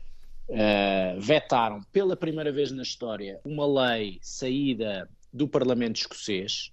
[0.48, 6.72] uh, vetaram pela primeira vez na história uma lei saída do Parlamento escocês,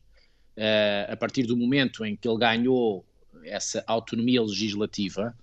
[0.57, 3.05] uh, a partir do momento em que ele ganhou
[3.45, 5.35] essa autonomia legislativa,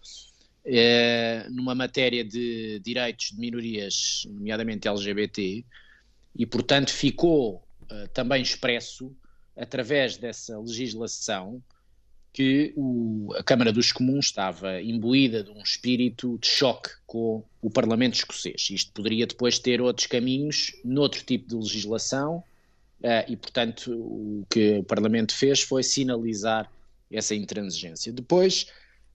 [1.51, 5.65] numa matéria de direitos de minorias, nomeadamente LGBT,
[6.37, 7.63] e portanto ficou
[8.15, 9.15] também expresso,
[9.57, 11.63] através dessa legislação,
[12.33, 17.71] que o, a Câmara dos Comuns estava imbuída de um espírito de choque com o
[17.71, 18.69] Parlamento escocês.
[18.71, 22.43] Isto poderia depois ter outros caminhos, noutro tipo de legislação, uh,
[23.29, 26.71] e, portanto, o que o Parlamento fez foi sinalizar
[27.11, 28.13] essa intransigência.
[28.13, 28.67] Depois,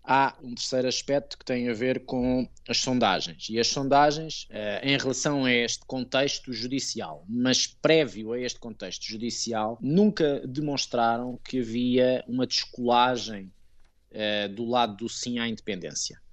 [0.04, 3.48] há um terceiro aspecto que tem a ver com as sondagens.
[3.50, 9.04] E as sondagens, uh, em relação a este contexto judicial, mas prévio a este contexto
[9.06, 13.52] judicial, nunca demonstraram que havia uma descolagem
[14.12, 16.24] uh, do lado do sim à independência.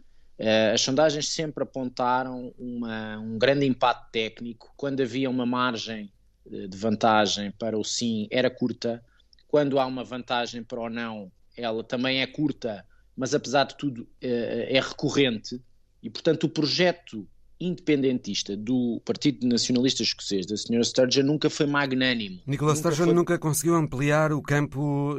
[0.74, 4.72] As sondagens sempre apontaram uma, um grande impacto técnico.
[4.76, 6.10] Quando havia uma margem
[6.46, 9.02] de vantagem para o sim, era curta.
[9.48, 12.85] Quando há uma vantagem para o não, ela também é curta
[13.16, 15.61] mas apesar de tudo é, é recorrente
[16.02, 17.26] e, portanto, o projeto
[17.61, 20.83] independentista do Partido Nacionalista Escocês, da Sra.
[20.83, 22.40] Sturgeon, nunca foi magnânimo.
[22.44, 23.14] Nicolas Sturgeon foi...
[23.14, 25.14] nunca conseguiu ampliar o campo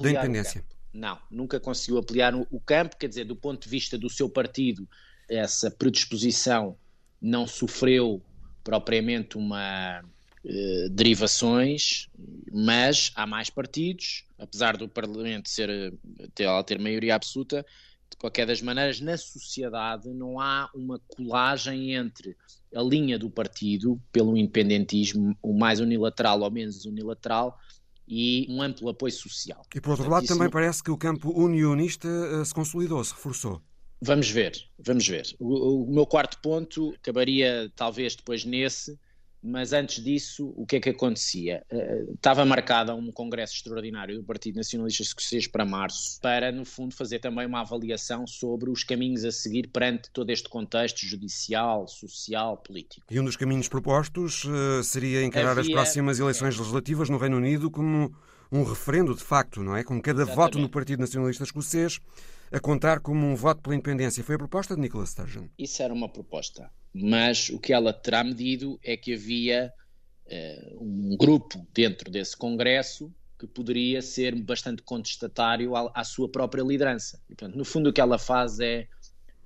[0.00, 0.64] da independência.
[0.92, 4.86] Não, nunca conseguiu ampliar o campo, quer dizer, do ponto de vista do seu partido,
[5.28, 6.76] essa predisposição
[7.20, 8.20] não sofreu
[8.62, 10.02] propriamente uma
[10.44, 12.08] eh, derivações,
[12.52, 15.94] mas há mais partidos, apesar do Parlamento ser,
[16.34, 17.64] ter, ter maioria absoluta,
[18.10, 22.36] De qualquer das maneiras, na sociedade não há uma colagem entre
[22.74, 27.56] a linha do partido pelo independentismo, o mais unilateral ou menos unilateral,
[28.06, 29.62] e um amplo apoio social.
[29.74, 30.50] E por outro Portanto, lado, também não...
[30.50, 33.62] parece que o campo unionista uh, se consolidou, se reforçou.
[34.04, 35.22] Vamos ver, vamos ver.
[35.38, 38.98] O, o meu quarto ponto acabaria talvez depois nesse,
[39.40, 41.64] mas antes disso, o que é que acontecia?
[41.70, 46.92] Uh, estava marcado um congresso extraordinário do Partido Nacionalista Escocês para março, para, no fundo,
[46.92, 52.56] fazer também uma avaliação sobre os caminhos a seguir perante todo este contexto judicial, social,
[52.56, 53.06] político.
[53.08, 55.62] E um dos caminhos propostos uh, seria encarar Havia...
[55.62, 58.12] as próximas eleições legislativas no Reino Unido como
[58.52, 59.82] um referendo de facto, não é?
[59.82, 60.36] Com cada Exatamente.
[60.36, 61.98] voto no Partido Nacionalista Escocês
[62.52, 64.22] a contar como um voto pela independência.
[64.22, 65.46] Foi a proposta de Nicola Sturgeon?
[65.58, 66.70] Isso era uma proposta.
[66.92, 69.72] Mas o que ela terá medido é que havia
[70.26, 76.62] uh, um grupo dentro desse Congresso que poderia ser bastante contestatário à, à sua própria
[76.62, 77.18] liderança.
[77.30, 78.86] E, portanto, no fundo, o que ela faz é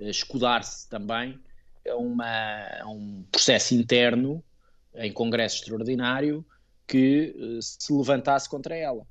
[0.01, 1.39] uh, escudar-se também
[1.89, 2.27] a, uma,
[2.81, 4.43] a um processo interno
[4.97, 6.45] em Congresso Extraordinário
[6.87, 9.07] que uh, se levantasse contra ela.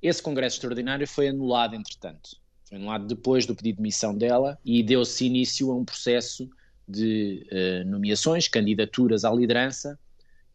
[0.00, 4.82] Esse Congresso Extraordinário foi anulado, entretanto foi anulado depois do pedido de demissão dela e
[4.82, 6.48] deu-se início a um processo
[6.88, 9.98] de uh, nomeações, candidaturas à liderança,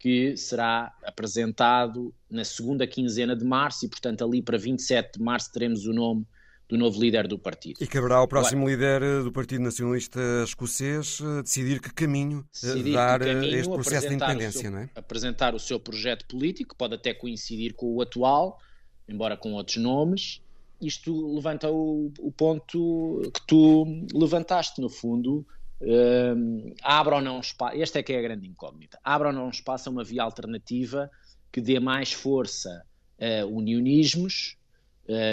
[0.00, 5.52] que será apresentado na segunda quinzena de março e, portanto, ali para 27 de março
[5.52, 6.26] teremos o nome
[6.68, 7.82] do novo líder do partido.
[7.82, 12.44] E caberá ao próximo Agora, líder eh, do Partido Nacionalista Escocês eh, decidir que caminho
[12.52, 14.90] decidir dar que caminho, este processo de independência, seu, não é?
[14.94, 18.60] Apresentar o seu projeto político, pode até coincidir com o atual,
[19.08, 20.42] embora com outros nomes,
[20.80, 25.46] isto levanta o, o ponto que tu levantaste, no fundo.
[25.80, 29.48] Um, abre ou não espaço, esta é que é a grande incógnita, abre ou não
[29.48, 31.08] espaço a uma via alternativa
[31.52, 32.84] que dê mais força
[33.20, 34.57] a unionismos,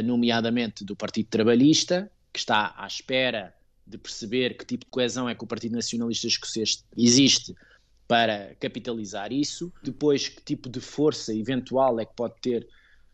[0.03, 3.53] nomeadamente do Partido Trabalhista, que está à espera
[3.85, 7.53] de perceber que tipo de coesão é que o Partido Nacionalista Escocês existe
[8.07, 12.67] para capitalizar isso, depois que tipo de força eventual é que pode ter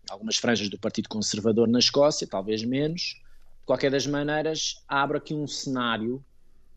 [0.09, 3.21] algumas franjas do Partido Conservador na Escócia, talvez menos.
[3.59, 6.23] De qualquer das maneiras, abre aqui um cenário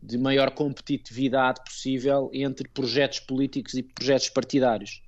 [0.01, 5.01] de maior competitividade possível entre projetos políticos e projetos partidários.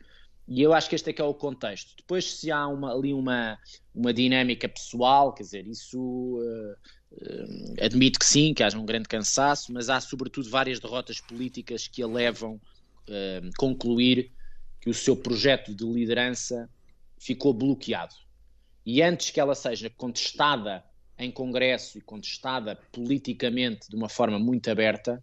[0.48, 1.94] E eu acho que este é que é o contexto.
[1.98, 3.60] Depois, se há uma, ali uma,
[3.94, 6.76] uma dinâmica pessoal, quer dizer, isso uh,
[7.82, 12.02] admito que sim, que haja um grande cansaço, mas há sobretudo várias derrotas políticas que
[12.02, 12.62] a levam
[13.10, 14.32] a uh, concluir
[14.80, 16.70] que o seu projeto de liderança
[17.20, 18.16] ficou bloqueado.
[18.86, 20.82] E antes que ela seja contestada
[21.18, 25.22] em Congresso e contestada politicamente de uma forma muito aberta,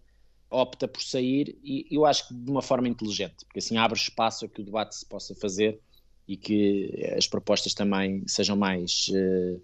[0.54, 4.44] opta por sair e eu acho que de uma forma inteligente, porque assim abre espaço
[4.44, 5.80] a que o debate se possa fazer
[6.26, 9.62] e que as propostas também sejam mais, uh,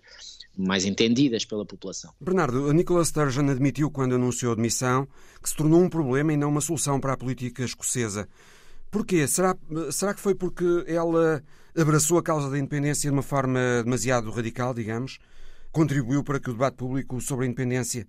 [0.56, 2.12] mais entendidas pela população.
[2.20, 5.08] Bernardo, Nicola Sturgeon admitiu quando anunciou a demissão
[5.42, 8.28] que se tornou um problema e não uma solução para a política escocesa.
[8.90, 9.26] Porquê?
[9.26, 9.56] Será,
[9.92, 11.42] será que foi porque ela
[11.76, 15.18] abraçou a causa da independência de uma forma demasiado radical, digamos?
[15.70, 18.06] Contribuiu para que o debate público sobre a independência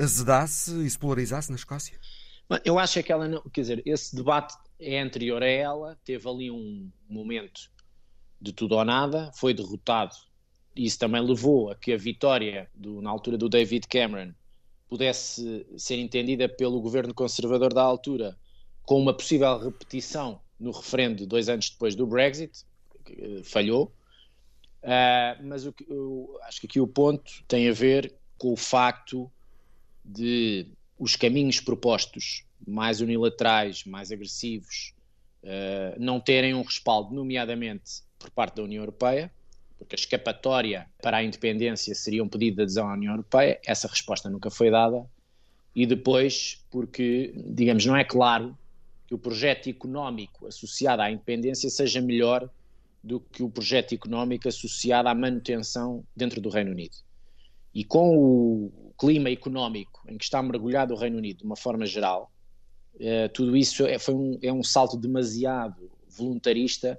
[0.00, 1.98] azedasse e se polarizasse na Escócia?
[2.64, 3.42] Eu acho é que ela não.
[3.42, 7.70] Quer dizer, esse debate é anterior a ela, teve ali um momento
[8.40, 10.16] de tudo ou nada, foi derrotado.
[10.74, 14.32] Isso também levou a que a vitória, do, na altura do David Cameron,
[14.88, 18.36] pudesse ser entendida pelo governo conservador da altura
[18.82, 22.64] com uma possível repetição no referendo dois anos depois do Brexit,
[23.08, 23.92] eh, falhou.
[24.82, 29.30] Uh, mas o eu acho que aqui o ponto tem a ver com o facto
[30.12, 30.66] de
[30.98, 34.92] os caminhos propostos mais unilaterais, mais agressivos,
[35.42, 39.30] uh, não terem um respaldo, nomeadamente por parte da União Europeia,
[39.78, 43.88] porque a escapatória para a independência seria um pedido de adesão à União Europeia, essa
[43.88, 45.06] resposta nunca foi dada,
[45.74, 48.56] e depois porque, digamos, não é claro
[49.06, 52.50] que o projeto económico associado à independência seja melhor
[53.02, 56.96] do que o projeto económico associado à manutenção dentro do Reino Unido.
[57.74, 61.86] E com o clima económico em que está mergulhado o Reino Unido, de uma forma
[61.86, 62.30] geral,
[62.98, 66.98] eh, tudo isso é, foi um, é um salto demasiado voluntarista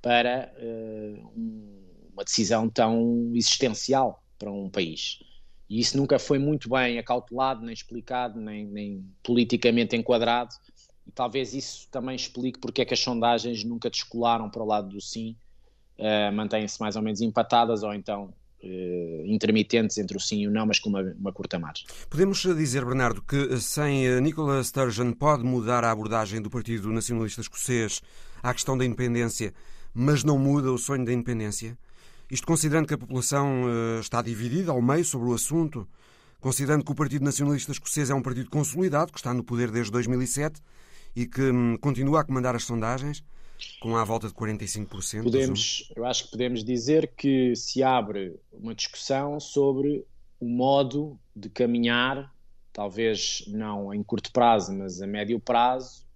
[0.00, 5.18] para eh, um, uma decisão tão existencial para um país.
[5.68, 10.54] E isso nunca foi muito bem acautelado, nem explicado, nem, nem politicamente enquadrado
[11.06, 14.88] e talvez isso também explique porque é que as sondagens nunca descolaram para o lado
[14.88, 15.36] do sim,
[15.98, 20.50] uh, mantêm-se mais ou menos empatadas ou então uh, intermitentes entre o sim e o
[20.50, 21.86] não, mas com uma, uma, curta margem.
[22.08, 27.40] Podemos dizer, Bernardo, que sem eh, Nicola Sturgeon pode mudar a abordagem do Partido Nacionalista
[27.40, 28.00] Escocês
[28.42, 29.52] à questão da independência,
[29.94, 31.76] mas não muda o sonho da independência?
[32.30, 35.86] Isto considerando que a população uh, está dividida ao meio sobre o assunto,
[36.40, 39.92] considerando que o Partido Nacionalista Escocês é um partido consolidado, que está no poder desde
[39.92, 40.60] 2007
[41.14, 43.22] e que hum, continua a comandar as sondagens,
[43.80, 45.22] com à volta de 45%.
[45.22, 50.04] Podemos, eu acho que podemos dizer que se abre uma discussão sobre
[50.40, 52.32] o modo de caminhar,
[52.72, 56.06] talvez não em curto prazo, mas a médio prazo,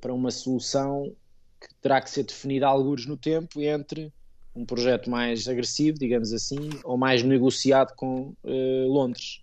[0.00, 1.14] para uma solução
[1.60, 4.12] que terá que ser definida a alguns no tempo entre
[4.54, 9.42] um projeto mais agressivo, digamos assim, ou mais negociado com uh, Londres.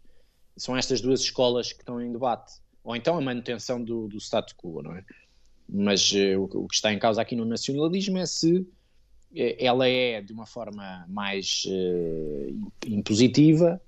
[0.58, 2.54] São estas duas escolas que estão em debate.
[2.84, 5.04] Ou então a manutenção do, do status quo, não é?
[5.68, 8.68] Mas uh, o, que está em causa aqui no nacionalismo é se uh,
[9.34, 11.64] ela é de uma forma mais
[12.86, 13.82] impositiva,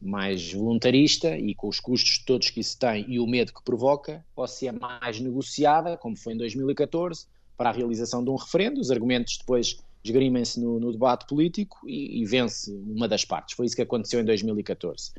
[0.00, 4.24] mais voluntarista e com os custos todos que isso tem e o medo que provoca,
[4.34, 8.80] ou se é mais negociada, como foi em 2014, para a realização de um referendo.
[8.80, 13.54] Os argumentos depois esgrimem-se no, no, debate político e, e, vence uma das partes.
[13.54, 15.12] Foi isso que aconteceu em 2014.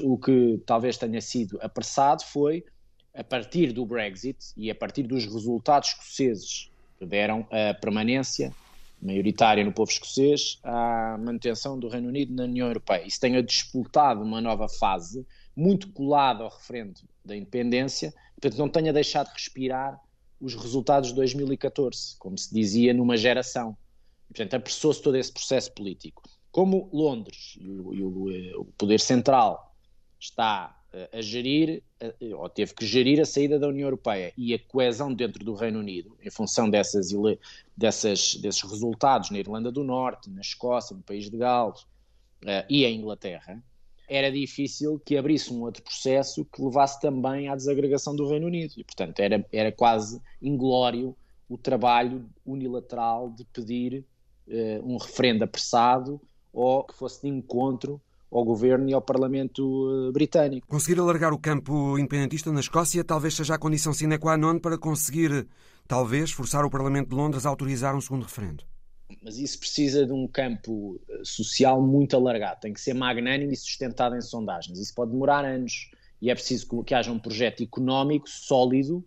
[0.00, 2.64] O que talvez tenha sido apressado foi,
[3.18, 8.54] a partir do Brexit e a partir dos resultados escoceses que deram a permanência
[9.02, 13.04] maioritária no povo escocês à manutenção do Reino Unido na União Europeia.
[13.04, 15.26] Isso tenha disputado uma nova fase,
[15.56, 20.00] muito colada ao referendo da independência, portanto não tenha deixado respirar
[20.40, 23.76] os resultados de 2014, como se dizia numa geração.
[24.28, 26.22] Portanto, apressou-se todo esse processo político.
[26.52, 29.74] Como Londres e o, e o, eh, o poder central
[30.20, 30.77] está
[31.12, 35.12] a gerir, eh, ou teve que gerir a saída da União Europeia e a coesão
[35.12, 37.10] dentro do Reino Unido, em função dessas,
[37.76, 42.84] dessas, desses resultados na Irlanda do Norte, na Escócia, no País de Gales uh, e
[42.84, 43.62] em Inglaterra,
[44.08, 48.72] era difícil que abrisse um outro processo que levasse também à desagregação do Reino Unido.
[48.78, 51.14] E, portanto, era, era quase inglório
[51.46, 54.06] o trabalho unilateral de pedir
[54.46, 56.18] uh, um referendo apressado
[56.50, 60.66] ou que fosse de encontro ao governo e ao Parlamento uh, britânico.
[60.66, 64.78] Conseguir alargar o campo independentista na Escócia talvez seja a condição sine qua non para
[64.78, 65.46] conseguir,
[65.86, 68.64] talvez, forçar o Parlamento de Londres a autorizar um segundo referendo.
[69.22, 73.56] Mas isso precisa de um campo eh, social muito alargado, tem que ser magnânimo e
[73.56, 74.78] sustentado em sondagens.
[74.78, 79.02] Isso pode demorar anos e é preciso que haja um projeto económico sólido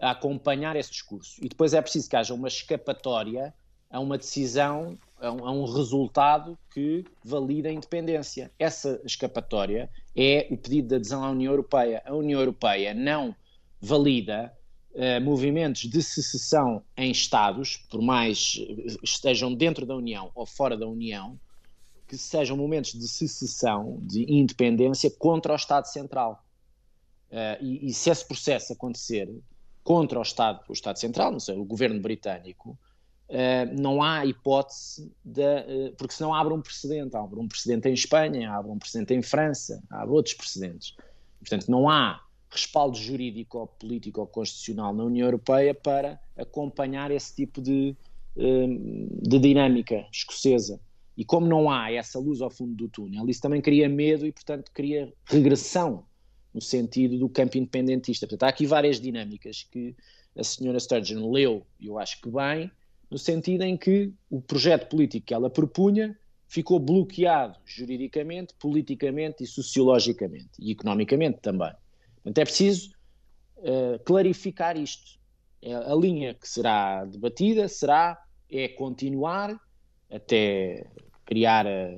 [0.00, 1.38] a acompanhar esse discurso.
[1.42, 3.52] E depois é preciso que haja uma escapatória
[3.90, 8.50] a uma decisão, a um, a um resultado que valida a independência.
[8.58, 12.02] Essa escapatória é o pedido de adesão à União Europeia.
[12.04, 13.34] A União Europeia não
[13.80, 14.52] valida
[14.94, 18.58] uh, movimentos de secessão em Estados, por mais
[19.02, 21.38] estejam dentro da União ou fora da União,
[22.06, 26.44] que sejam momentos de secessão, de independência contra o Estado Central.
[27.30, 29.28] Uh, e, e, se esse processo acontecer
[29.82, 32.78] contra o Estado, o Estado Central, não sei, o governo britânico,
[33.28, 37.16] Uh, não há hipótese, de, uh, porque senão abre um precedente.
[37.16, 40.94] Abre um precedente em Espanha, abre um precedente em França, abre outros precedentes.
[41.40, 47.60] Portanto, não há respaldo jurídico político ou constitucional na União Europeia para acompanhar esse tipo
[47.60, 47.96] de,
[48.36, 50.80] uh, de dinâmica escocesa.
[51.16, 54.32] E como não há essa luz ao fundo do túnel, isso também cria medo e,
[54.32, 56.04] portanto, cria regressão
[56.52, 58.26] no sentido do campo independentista.
[58.26, 59.96] Portanto, há aqui várias dinâmicas que
[60.36, 62.70] a senhora Sturgeon leu, eu acho que bem,
[63.10, 66.16] no sentido em que o projeto político que ela propunha
[66.48, 71.72] ficou bloqueado juridicamente, politicamente e sociologicamente, e economicamente também.
[72.16, 72.90] Portanto, é preciso
[73.58, 75.18] uh, clarificar isto.
[75.62, 79.58] É, a linha que será debatida será é continuar
[80.10, 80.86] até
[81.24, 81.90] criar a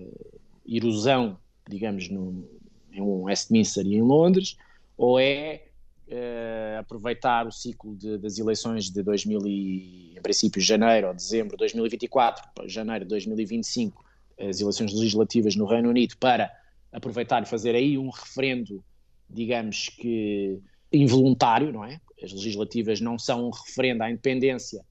[0.66, 2.48] erosão, digamos, no,
[2.92, 4.56] em um Westminster e em Londres,
[4.96, 5.67] ou é
[6.08, 11.52] uh, aproveitar o ciclo de, das eleições de 2000 e, em princípio, janeiro ou dezembro
[11.52, 14.04] de 2024, janeiro de 2025,
[14.38, 16.50] as eleições legislativas no Reino Unido, para
[16.92, 18.84] aproveitar e fazer aí um referendo,
[19.28, 20.58] digamos que
[20.92, 22.00] involuntário, não é?
[22.22, 24.84] As legislativas não são um referendo à independência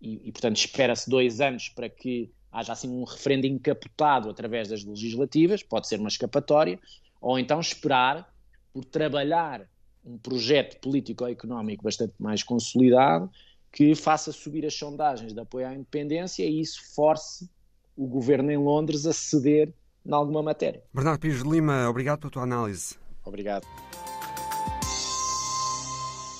[0.00, 4.84] e, e portanto, espera-se dois anos para que haja assim um referendo encapotado através das
[4.84, 6.78] legislativas, pode ser uma escapatória,
[7.20, 8.32] ou então esperar
[8.72, 9.68] por trabalhar
[10.06, 13.28] um projeto político-económico bastante mais consolidado
[13.72, 17.50] que faça subir as sondagens de apoio à independência e isso force
[17.96, 19.72] o governo em Londres a ceder
[20.04, 20.82] em alguma matéria.
[20.94, 22.96] Bernardo Pires de Lima, obrigado pela tua análise.
[23.24, 23.66] Obrigado.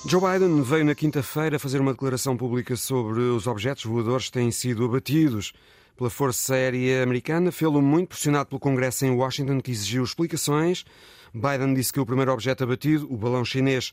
[0.05, 4.49] Joe Biden veio na quinta-feira fazer uma declaração pública sobre os objetos voadores que têm
[4.51, 5.51] sido abatidos
[5.97, 7.51] pela Força Aérea Americana.
[7.51, 10.85] Fê-lo muito pressionado pelo Congresso em Washington, que exigiu explicações
[11.37, 13.91] Biden disse que o primeiro objeto abatido, o balão chinês,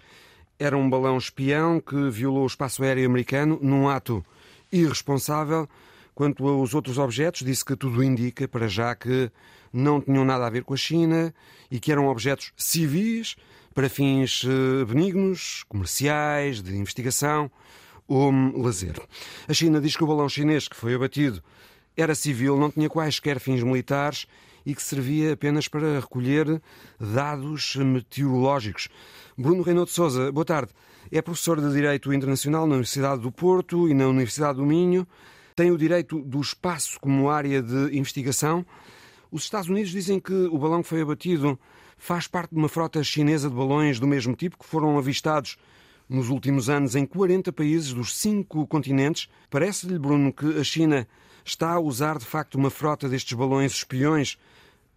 [0.58, 4.24] era um balão espião que violou o espaço aéreo americano num ato
[4.72, 5.68] irresponsável.
[6.14, 9.30] Quanto aos outros objetos, disse que tudo indica, para já, que
[9.72, 11.34] não tinham nada a ver com a China
[11.70, 13.36] e que eram objetos civis
[13.74, 17.50] para fins eh, benignos, comerciais, de investigação
[18.06, 18.94] ou hum, lazer.
[19.48, 21.42] A China diz que o balão chinês que foi abatido
[21.96, 24.26] era civil, não tinha quaisquer fins militares
[24.64, 26.60] e que servia apenas para recolher
[26.98, 28.88] dados meteorológicos.
[29.36, 30.72] Bruno Reynaud de Souza, boa tarde.
[31.10, 35.06] É professor de Direito Internacional na Universidade do Porto e na Universidade do Minho.
[35.54, 38.64] Tem o direito do espaço como área de investigação.
[39.30, 41.58] Os Estados Unidos dizem que o balão que foi abatido
[41.96, 45.56] faz parte de uma frota chinesa de balões do mesmo tipo que foram avistados
[46.08, 49.28] nos últimos anos em 40 países dos cinco continentes.
[49.50, 51.06] Parece-lhe, Bruno, que a China
[51.44, 54.38] está a usar de facto uma frota destes balões espiões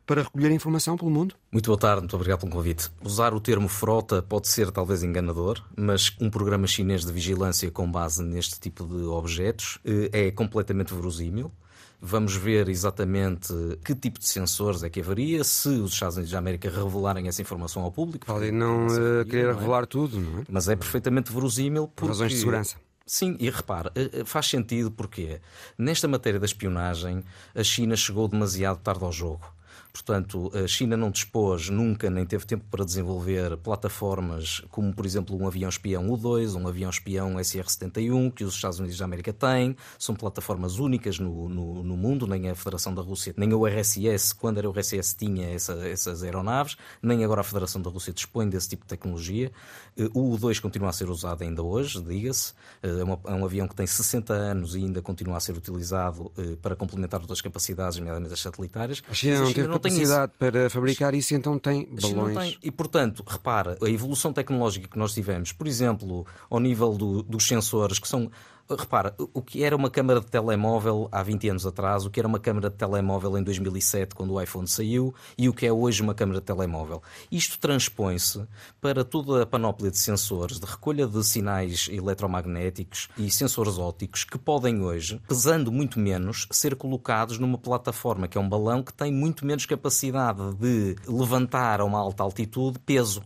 [0.07, 1.35] para recolher informação pelo mundo?
[1.51, 2.89] Muito boa tarde, muito obrigado pelo convite.
[3.03, 7.91] Usar o termo frota pode ser talvez enganador, mas um programa chinês de vigilância com
[7.91, 11.51] base neste tipo de objetos eh, é completamente verosímil.
[11.99, 13.53] Vamos ver exatamente
[13.83, 17.41] que tipo de sensores é que haveria, se os Estados Unidos da América revelarem essa
[17.41, 18.25] informação ao público.
[18.25, 19.53] Podem não uh, querer não é?
[19.55, 20.43] revelar tudo, não é?
[20.47, 22.77] Mas é perfeitamente verosímil por razões de segurança.
[23.05, 25.41] Sim, e repara, eh, eh, faz sentido porque
[25.77, 27.23] nesta matéria da espionagem
[27.55, 29.57] a China chegou demasiado tarde ao jogo.
[29.97, 35.35] Portanto, a China não dispôs nunca, nem teve tempo para desenvolver plataformas como, por exemplo,
[35.35, 39.75] um avião espião U-2, um avião espião SR-71, que os Estados Unidos da América têm.
[39.97, 44.35] São plataformas únicas no, no, no, mundo, nem a Federação da Rússia, nem o RSS,
[44.35, 48.47] quando era o RSS, tinha essa, essas aeronaves, nem agora a Federação da Rússia dispõe
[48.47, 49.51] desse tipo de tecnologia.
[49.97, 52.53] Eh, o U-2 continua a ser usado ainda hoje, diga-se.
[52.83, 56.31] Eh, é, é, um avião que tem 60 anos e ainda continua a ser utilizado
[56.37, 59.01] eh, para complementar outras capacidades, nomeadamente as satelitárias.
[59.09, 62.57] A China não, a China não capacidade para fabricar isso, então tem balões.
[62.61, 67.47] E, portanto, repara, a evolução tecnológica que nós tivemos, por exemplo, ao nível do, dos
[67.47, 68.29] sensores, que são
[68.69, 72.27] Repara, o que era uma câmara de telemóvel há 20 anos atrás, o que era
[72.27, 76.01] uma câmara de telemóvel em 2007, quando o iPhone saiu, e o que é hoje
[76.01, 77.01] uma câmara de telemóvel.
[77.31, 78.45] Isto transpõe-se
[78.81, 84.37] para toda a panóplia de sensores, de recolha de sinais eletromagnéticos e sensores ópticos que
[84.37, 89.13] podem hoje, pesando muito menos, ser colocados numa plataforma que é um balão que tem
[89.13, 93.23] muito menos capacidade de levantar a uma alta altitude peso.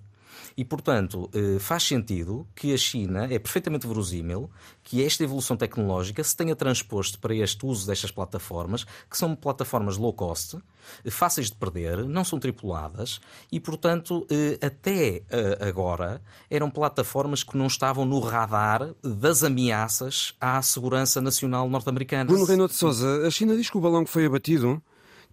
[0.56, 4.50] E, portanto, eh, faz sentido que a China, é perfeitamente verosímil,
[4.84, 9.98] que esta evolução tecnológica se tenha transposto para este uso destas plataformas, que são plataformas
[9.98, 10.58] low cost,
[11.04, 13.20] eh, fáceis de perder, não são tripuladas
[13.52, 15.24] e, portanto, eh, até
[15.60, 22.26] agora eram plataformas que não estavam no radar das ameaças à segurança nacional norte-americana.
[22.26, 24.82] Bruno Renato de Souza, a China diz que o balão que foi abatido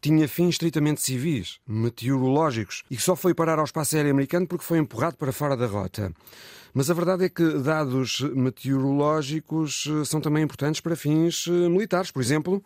[0.01, 4.65] tinha fins estritamente civis, meteorológicos, e que só foi parar ao espaço aéreo americano porque
[4.65, 6.13] foi empurrado para fora da rota.
[6.75, 12.11] Mas a verdade é que dados meteorológicos eh, são também importantes para fins eh, militares,
[12.11, 12.63] por exemplo,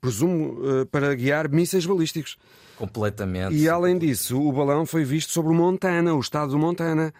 [0.00, 2.36] presumo, eh, para guiar mísseis balísticos.
[2.76, 3.54] Completamente.
[3.54, 7.12] E além disso, o balão foi visto sobre o Montana, o estado do Montana,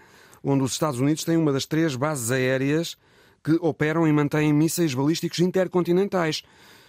[0.42, 2.96] onde os Estados Unidos têm uma das três bases aéreas
[3.42, 6.42] que operam e mantêm mísseis balísticos intercontinentais.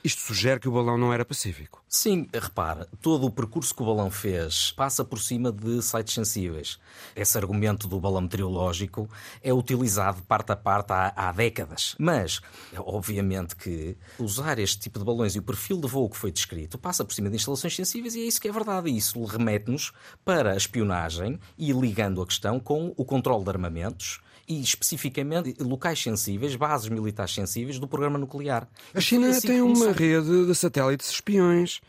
[0.03, 1.83] Isto sugere que o balão não era pacífico.
[1.87, 6.79] Sim, repara, todo o percurso que o balão fez passa por cima de sites sensíveis.
[7.15, 9.07] Esse argumento do balão meteorológico
[9.43, 11.95] é utilizado parte a parte há, há décadas.
[11.99, 12.41] Mas,
[12.77, 16.79] obviamente que usar este tipo de balões e o perfil de voo que foi descrito
[16.79, 18.89] passa por cima de instalações sensíveis e é isso que é verdade.
[18.89, 19.91] E isso remete-nos
[20.25, 24.19] para a espionagem e ligando a questão com o controle de armamentos
[24.51, 28.67] e especificamente locais sensíveis, bases militares sensíveis do programa nuclear.
[28.93, 31.79] A China assim tem uma rede de satélites espiões.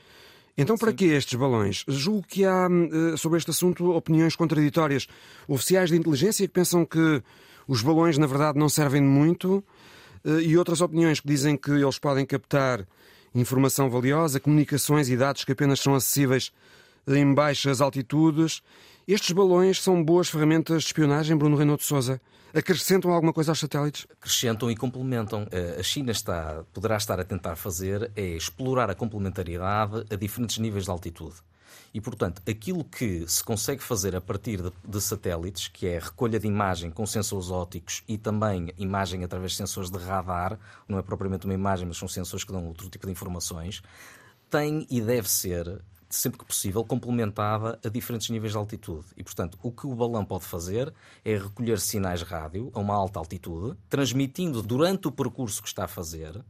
[0.56, 0.96] Então, para Sim.
[0.96, 1.84] que estes balões?
[1.88, 5.08] Julgo que há eh, sobre este assunto opiniões contraditórias.
[5.48, 7.20] Oficiais de inteligência que pensam que
[7.66, 9.64] os balões, na verdade, não servem de muito,
[10.24, 12.86] eh, e outras opiniões que dizem que eles podem captar
[13.34, 16.52] informação valiosa, comunicações e dados que apenas são acessíveis
[17.08, 18.62] em baixas altitudes.
[19.08, 22.20] Estes balões são boas ferramentas de espionagem, Bruno Renato de Souza
[22.54, 24.06] acrescentam alguma coisa aos satélites?
[24.20, 25.46] Acrescentam e complementam.
[25.50, 30.58] Eh, a China está, poderá estar a tentar fazer é explorar a complementariedade a diferentes
[30.58, 31.36] níveis de altitude.
[31.94, 36.40] E, portanto, aquilo que se consegue fazer a partir de, de, satélites, que é recolha
[36.40, 41.02] de imagem com sensores ópticos e também imagem através de sensores de radar, não é
[41.02, 43.82] propriamente uma imagem, mas são sensores que dão outro tipo de informações,
[44.48, 45.82] tem e deve ser
[46.12, 49.06] sempre que possível, complementada a diferentes níveis de altitude.
[49.16, 50.92] E, portanto, o que o balão pode fazer
[51.24, 55.88] é recolher sinais rádio a uma alta altitude, transmitindo durante o percurso que está a
[55.88, 56.44] fazer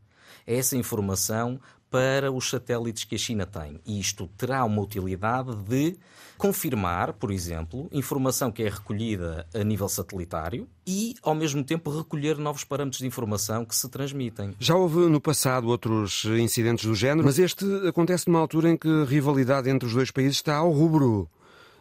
[0.47, 1.61] essa informação
[1.93, 3.79] para os satélites que a China tem.
[3.87, 5.95] E isto terá uma utilidade de
[6.39, 12.39] confirmar, por exemplo, informação que é recolhida a nível satelitário e, ao mesmo tempo, recolher
[12.39, 14.55] novos parâmetros de informação que se transmitem.
[14.59, 18.89] Já houve no passado outros incidentes do género, mas este acontece numa altura em que
[18.89, 21.29] a rivalidade entre os dois países está ao rubro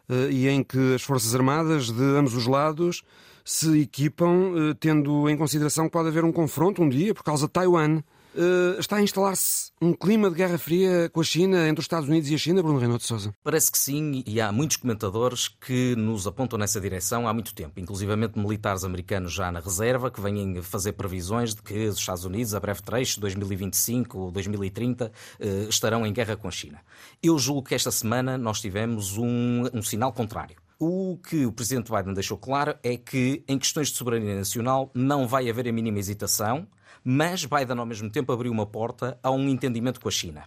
[0.10, 3.02] eh, e em que as Forças Armadas de ambos os lados
[3.46, 7.48] se equipam, eh, tendo em consideração que pode haver um confronto um dia por causa
[7.48, 8.04] de Taiwan.
[8.34, 12.08] Uh, está a instalar-se um clima de guerra fria com a China, entre os Estados
[12.08, 13.34] Unidos e a China, Bruno Renato de Sousa?
[13.44, 17.80] Parece que sim, e há muitos comentadores que nos apontam nessa direção há muito tempo,
[17.80, 22.56] inclusivamente militares americanos já na reserva, que vêm fazer previsões de que os Estados Unidos,
[22.56, 26.80] a breve trecho, 2025 ou 2030, uh, estarão em guerra com a China.
[27.22, 30.56] Eu julgo que esta semana nós tivemos um, um sinal contrário.
[30.80, 35.28] O que o presidente Biden deixou claro é que, em questões de soberania nacional, não
[35.28, 36.68] vai haver a mínima hesitação
[37.04, 40.44] mas Biden, ao mesmo tempo, abriu uma porta a um entendimento com a China.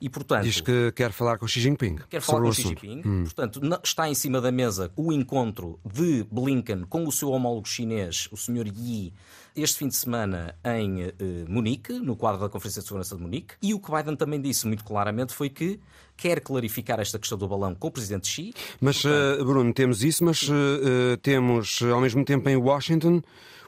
[0.00, 1.96] E, portanto, Diz que quer falar com Xi Jinping.
[2.08, 3.02] Quer falar com Xi Jinping.
[3.04, 3.24] Hum.
[3.24, 8.28] Portanto, está em cima da mesa o encontro de Blinken com o seu homólogo chinês,
[8.30, 8.66] o Sr.
[8.66, 9.12] Yi,
[9.56, 11.12] este fim de semana em uh,
[11.48, 13.54] Munique, no quadro da Conferência de Segurança de Munique.
[13.60, 15.80] E o que Biden também disse muito claramente foi que
[16.16, 18.54] quer clarificar esta questão do balão com o Presidente Xi.
[18.80, 23.22] Mas, uh, Bruno, temos isso, mas uh, temos ao mesmo tempo em Washington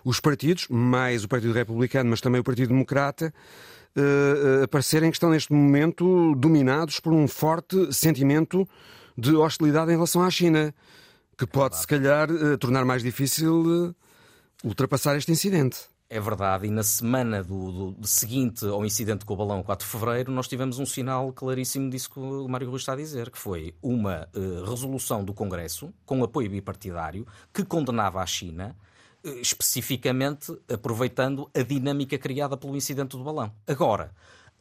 [0.05, 3.33] os partidos, mais o Partido Republicano, mas também o Partido Democrata,
[3.97, 8.67] uh, aparecerem que estão neste momento dominados por um forte sentimento
[9.17, 10.75] de hostilidade em relação à China,
[11.37, 13.95] que pode, se calhar, uh, tornar mais difícil
[14.65, 15.79] ultrapassar este incidente.
[16.13, 19.93] É verdade, e na semana do, do, seguinte ao incidente com o balão, 4 de
[19.93, 23.39] fevereiro, nós tivemos um sinal claríssimo disso que o Mário Rui está a dizer, que
[23.39, 27.25] foi uma uh, resolução do Congresso, com apoio bipartidário,
[27.55, 28.75] que condenava a China
[29.25, 33.53] especificamente aproveitando a dinâmica criada pelo incidente do balão.
[33.67, 34.13] Agora,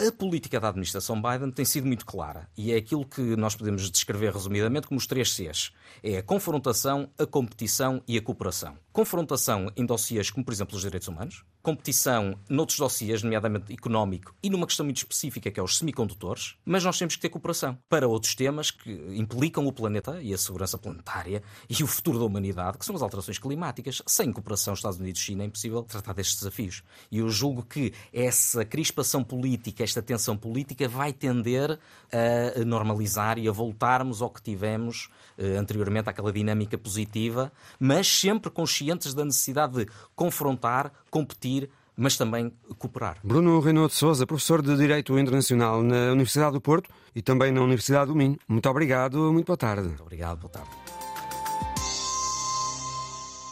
[0.01, 3.91] a política da administração Biden tem sido muito clara e é aquilo que nós podemos
[3.91, 5.71] descrever resumidamente como os três Cs.
[6.01, 8.77] É a confrontação, a competição e a cooperação.
[8.93, 14.49] Confrontação em dossiês como, por exemplo, os direitos humanos, competição noutros dossiês, nomeadamente económico, e
[14.49, 18.07] numa questão muito específica que é os semicondutores, mas nós temos que ter cooperação para
[18.07, 22.77] outros temas que implicam o planeta e a segurança planetária e o futuro da humanidade,
[22.77, 24.01] que são as alterações climáticas.
[24.05, 26.83] Sem cooperação Estados Unidos e China é impossível tratar destes desafios.
[27.11, 31.79] E eu julgo que essa crispação política, esta tensão política vai tender
[32.11, 35.09] a normalizar e a voltarmos ao que tivemos
[35.41, 37.49] eh, anteriormente, àquela dinâmica positiva,
[37.79, 43.17] mas sempre conscientes da necessidade de confrontar, competir, mas também cooperar.
[43.23, 47.61] Bruno Renaud de Souza, professor de Direito Internacional na Universidade do Porto e também na
[47.61, 48.37] Universidade do Minho.
[48.47, 49.87] Muito obrigado, muito boa tarde.
[49.87, 50.69] Muito obrigado, boa tarde.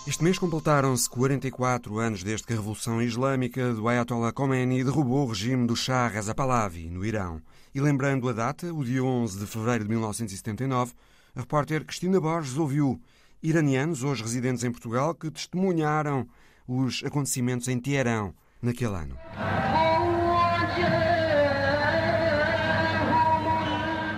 [0.07, 5.27] Este mês completaram-se 44 anos desde que a Revolução Islâmica do Ayatollah Khomeini derrubou o
[5.27, 7.41] regime do Shah Reza Pahlavi, no Irão.
[7.75, 10.93] E lembrando a data, o dia 11 de fevereiro de 1979,
[11.35, 13.01] a repórter Cristina Borges ouviu
[13.43, 16.25] iranianos, hoje residentes em Portugal, que testemunharam
[16.67, 19.17] os acontecimentos em Teherão naquele ano.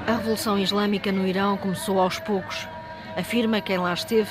[0.07, 2.67] A Revolução Islâmica no Irão começou aos poucos.
[3.15, 4.29] Afirma quem lá esteve,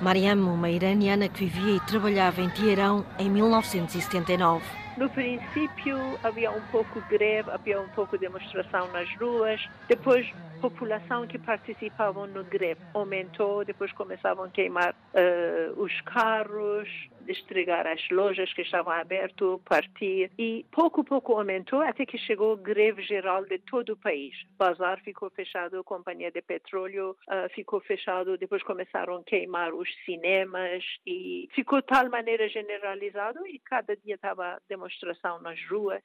[0.00, 4.64] Mariam, uma iraniana que vivia e trabalhava em Teherão em 1979.
[4.96, 9.60] No princípio havia um pouco greve, havia um pouco demonstração nas ruas.
[9.88, 10.26] Depois,
[10.60, 13.64] população que participavam no greve aumentou.
[13.64, 16.88] Depois começavam a queimar uh, os carros,
[17.32, 20.30] estragar as lojas que estavam abertas, partir.
[20.38, 24.34] E pouco a pouco aumentou até que chegou greve geral de todo o país.
[24.58, 28.38] Bazar ficou fechado, companhia de petróleo uh, ficou fechado.
[28.38, 34.14] Depois começaram a queimar os cinemas e ficou de tal maneira generalizado e cada dia
[34.14, 36.02] estava demonstração nas ruas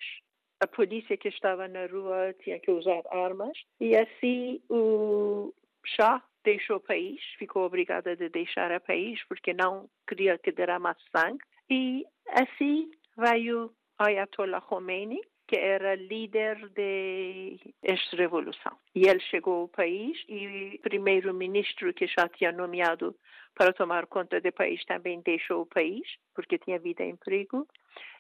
[0.62, 5.52] a polícia que estava na rua tinha que usar armas e assim o
[5.84, 11.02] Shah deixou o país, ficou obrigada a deixar o país porque não queria que derramasse
[11.16, 11.44] sangue.
[11.70, 18.72] E assim veio Ayatollah Khomeini, que era líder desta revolução.
[18.96, 23.16] E ele chegou ao país e o primeiro-ministro que já tinha nomeado
[23.54, 27.68] para tomar conta do país também deixou o país, porque tinha vida em perigo.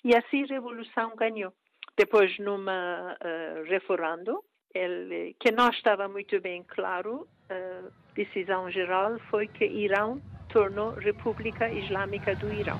[0.03, 1.53] E assim a revolução ganhou.
[1.97, 4.43] Depois, numa uh, referendo,
[4.73, 11.69] ele, que não estava muito bem claro, a decisão geral foi que Irão tornou República
[11.69, 12.77] Islâmica do Irão.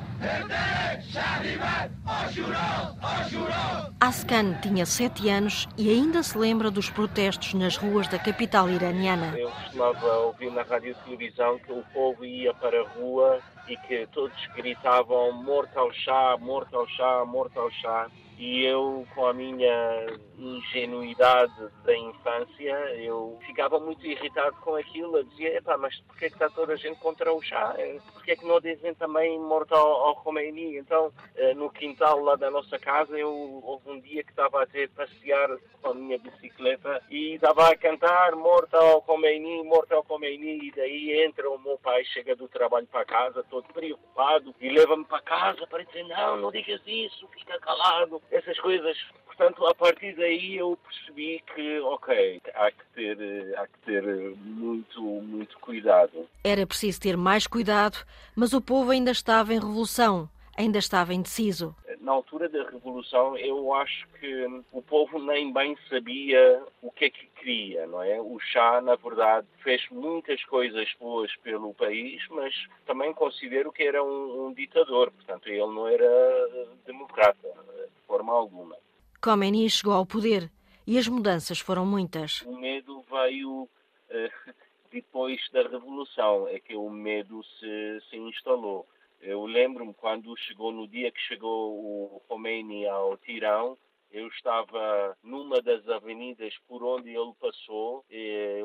[4.00, 9.34] Askan tinha sete anos e ainda se lembra dos protestos nas ruas da capital iraniana.
[9.38, 13.78] Eu costumava ouvir na rádio e televisão que o povo ia para a rua e
[13.78, 18.08] que todos gritavam morto ao chá, morto ao chá, morto ao chá
[18.42, 21.54] e eu, com a minha ingenuidade
[21.86, 25.18] da infância, eu ficava muito irritado com aquilo.
[25.18, 27.76] Eu dizia, epá, mas porquê é que está toda a gente contra o chá?
[28.14, 30.76] Porquê é que não dizem também morto ao, ao Khomeini?
[30.76, 34.66] Então, eh, no quintal lá da nossa casa, eu houve um dia que estava a
[34.66, 35.48] ter passear
[35.80, 40.72] com a minha bicicleta e estava a cantar morto ao Khomeini, morto ao Khomeini, e
[40.72, 45.22] daí entra o meu pai, chega do trabalho para casa, todo preocupado, e leva-me para
[45.22, 48.98] casa para dizer, não, não digas isso, fica calado, essas coisas.
[49.26, 53.18] Portanto, a partir daí eu percebi que, ok, há que ter,
[53.58, 54.04] há que ter
[54.38, 56.28] muito, muito cuidado.
[56.44, 57.98] Era preciso ter mais cuidado,
[58.36, 61.76] mas o povo ainda estava em revolução, ainda estava indeciso.
[62.00, 67.10] Na altura da Revolução, eu acho que o povo nem bem sabia o que é
[67.10, 68.20] que queria, não é?
[68.20, 72.54] O chá, na verdade, fez muitas coisas boas pelo país, mas
[72.86, 78.76] também considero que era um, um ditador, portanto, ele não era democrata, de forma alguma.
[79.22, 80.50] Khomeini chegou ao poder
[80.86, 82.42] e as mudanças foram muitas.
[82.42, 84.54] O medo veio uh,
[84.92, 88.88] depois da Revolução, é que o medo se, se instalou.
[89.22, 91.78] Eu lembro-me quando chegou, no dia que chegou
[92.16, 93.78] o Khomeini ao Tirão,
[94.12, 98.06] eu estava numa das avenidas por onde ele passou,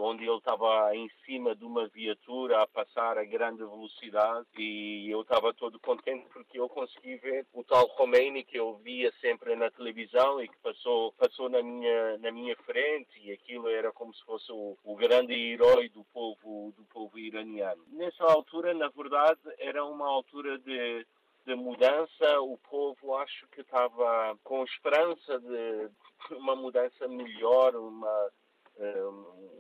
[0.01, 5.23] onde ele estava em cima de uma viatura a passar a grande velocidade e eu
[5.23, 9.71] estava todo contente porque eu consegui ver o tal Khomeini que eu via sempre na
[9.71, 14.25] televisão e que passou, passou na, minha, na minha frente e aquilo era como se
[14.25, 17.85] fosse o, o grande herói do povo, do povo iraniano.
[17.89, 21.07] Nessa altura, na verdade, era uma altura de
[21.47, 25.89] de mudança, o povo acho que estava com esperança de
[26.33, 28.31] uma mudança melhor, uma,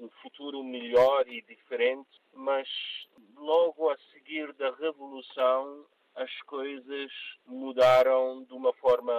[0.00, 2.68] um futuro melhor e diferente, mas
[3.36, 7.10] logo a seguir da revolução as coisas
[7.46, 9.12] mudaram de uma forma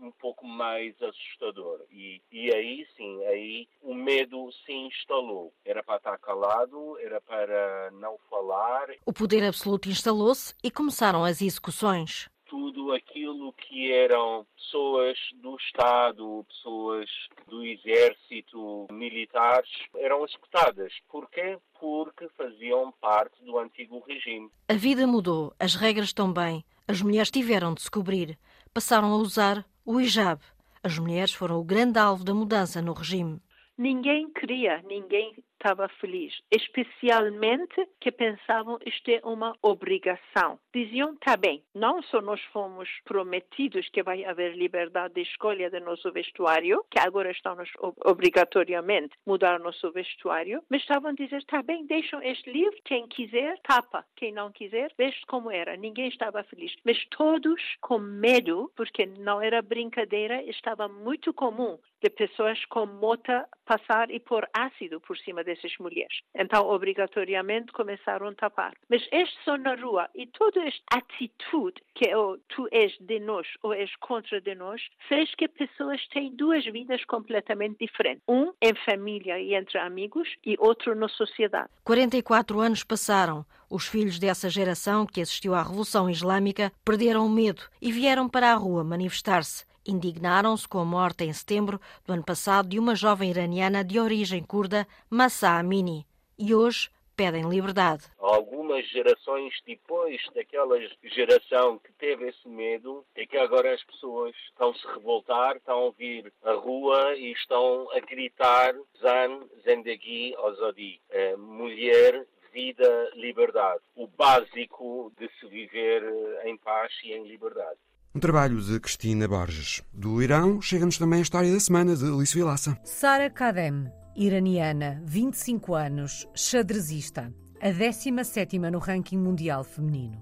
[0.00, 1.84] um pouco mais assustadora.
[1.90, 5.52] E, e aí sim, aí o medo se instalou.
[5.64, 8.88] Era para estar calado, era para não falar.
[9.06, 16.44] O poder absoluto instalou-se e começaram as execuções tudo aquilo que eram pessoas do Estado,
[16.48, 17.08] pessoas
[17.46, 20.92] do Exército, militares, eram executadas.
[21.08, 21.56] Porquê?
[21.78, 24.50] Porque faziam parte do antigo regime.
[24.68, 26.64] A vida mudou, as regras também.
[26.88, 28.36] As mulheres tiveram de se cobrir.
[28.74, 30.42] Passaram a usar o hijab.
[30.82, 33.40] As mulheres foram o grande alvo da mudança no regime.
[33.78, 40.58] Ninguém queria, ninguém estava feliz, especialmente que pensavam isto é uma obrigação.
[40.74, 45.78] Diziam, tá bem, não só nós fomos prometidos que vai haver liberdade de escolha do
[45.80, 47.68] nosso vestuário, que agora estamos
[48.04, 53.06] obrigatoriamente mudar o nosso vestuário, mas estavam a dizer, tá bem, deixam este livro, quem
[53.06, 55.76] quiser, tapa, quem não quiser, veste como era.
[55.76, 62.10] Ninguém estava feliz, mas todos com medo, porque não era brincadeira, estava muito comum de
[62.10, 66.20] pessoas com mota passar e pôr ácido por cima dessas mulheres.
[66.34, 68.72] Então, obrigatoriamente, começaram a tapar.
[68.88, 73.20] Mas este só na rua e toda esta atitude que é o tu és de
[73.20, 78.22] nós ou és contra de nós, fez que pessoas têm duas vidas completamente diferentes.
[78.26, 81.68] Um em família e entre amigos e outro na sociedade.
[81.84, 83.44] 44 anos passaram.
[83.68, 88.50] Os filhos dessa geração que assistiu à Revolução Islâmica perderam o medo e vieram para
[88.50, 93.30] a rua manifestar-se indignaram-se com a morte em setembro do ano passado de uma jovem
[93.30, 96.06] iraniana de origem curda, Massa Amini,
[96.38, 98.04] e hoje pedem liberdade.
[98.18, 104.72] Algumas gerações depois daquela geração que teve esse medo, é que agora as pessoas estão
[104.74, 111.36] se revoltar, estão a vir à rua e estão a gritar Zan, Zendegi, Ozodi, eh,
[111.36, 113.82] mulher, vida, liberdade.
[113.94, 116.02] O básico de se viver
[116.44, 117.78] em paz e em liberdade.
[118.12, 119.84] Um trabalho de Cristina Borges.
[119.92, 122.76] Do Irão, chega-nos também a história da semana de Alice Vilaça.
[122.82, 123.86] Sara Kadem,
[124.16, 130.20] iraniana, 25 anos, xadrezista, a 17 no ranking mundial feminino.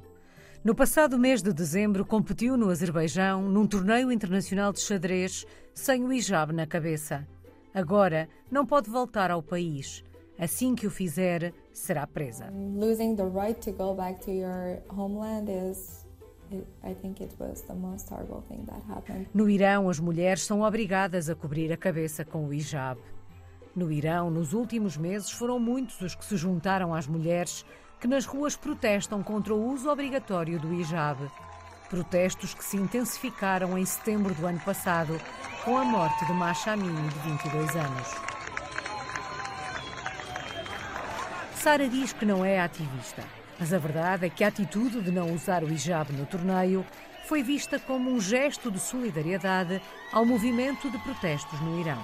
[0.63, 6.13] No passado mês de dezembro, competiu no Azerbaijão num torneio internacional de xadrez sem o
[6.13, 7.27] hijab na cabeça.
[7.73, 10.05] Agora não pode voltar ao país.
[10.39, 12.53] Assim que o fizer, será presa.
[12.53, 15.98] Losing the right to go back to your homeland is
[19.35, 23.01] no Irão, as mulheres são obrigadas a cobrir a cabeça com o hijab.
[23.75, 27.65] No Irão, nos últimos meses, foram muitos os que se juntaram às mulheres
[28.01, 31.19] que nas ruas protestam contra o uso obrigatório do hijab.
[31.91, 35.19] Protestos que se intensificaram em setembro do ano passado,
[35.65, 38.09] com a morte de Masha Amini, de 22 anos.
[41.57, 45.33] Sara diz que não é ativista mas a verdade é que a atitude de não
[45.33, 46.85] usar o hijab no torneio
[47.29, 49.83] foi vista como um gesto de solidariedade
[50.13, 52.03] ao movimento de protestos no Irão.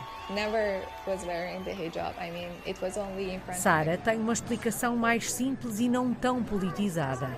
[3.54, 7.30] Sara tem uma explicação mais simples e não tão politizada.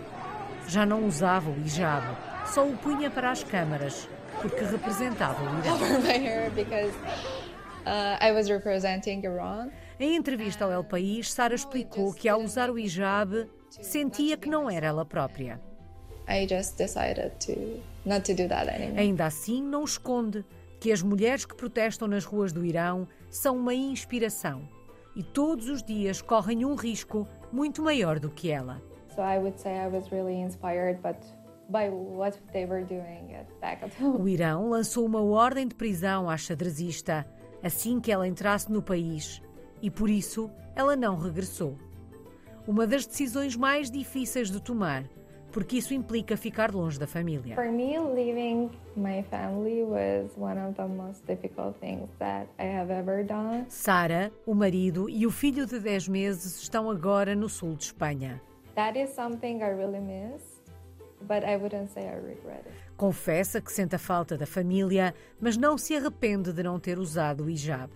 [0.66, 2.04] Já não usava o hijab,
[2.46, 4.08] só o punha para as câmaras,
[4.42, 5.78] porque representava o Irão.
[10.00, 13.48] Em entrevista ao El País, Sara explicou que ao usar o hijab
[13.80, 15.60] sentia que não era ela própria.
[18.98, 20.44] Ainda assim, não esconde
[20.80, 24.68] que as mulheres que protestam nas ruas do Irão são uma inspiração
[25.14, 28.82] e todos os dias correm um risco muito maior do que ela.
[34.20, 37.26] O Irão lançou uma ordem de prisão à xadrezista
[37.62, 39.42] assim que ela entrasse no país
[39.82, 41.76] e por isso ela não regressou.
[42.66, 45.04] Uma das decisões mais difíceis de tomar
[45.56, 47.54] porque isso implica ficar longe da família.
[47.54, 52.92] For me, leaving my family was one of the most difficult things that I have
[52.92, 53.64] ever done.
[53.70, 58.38] Sara, o marido e o filho de 10 meses estão agora no sul de Espanha.
[58.74, 60.42] That is something I really miss,
[61.22, 62.76] but I wouldn't say I regret it.
[62.98, 67.44] Confessa que sente a falta da família, mas não se arrepende de não ter usado
[67.44, 67.90] o hijab.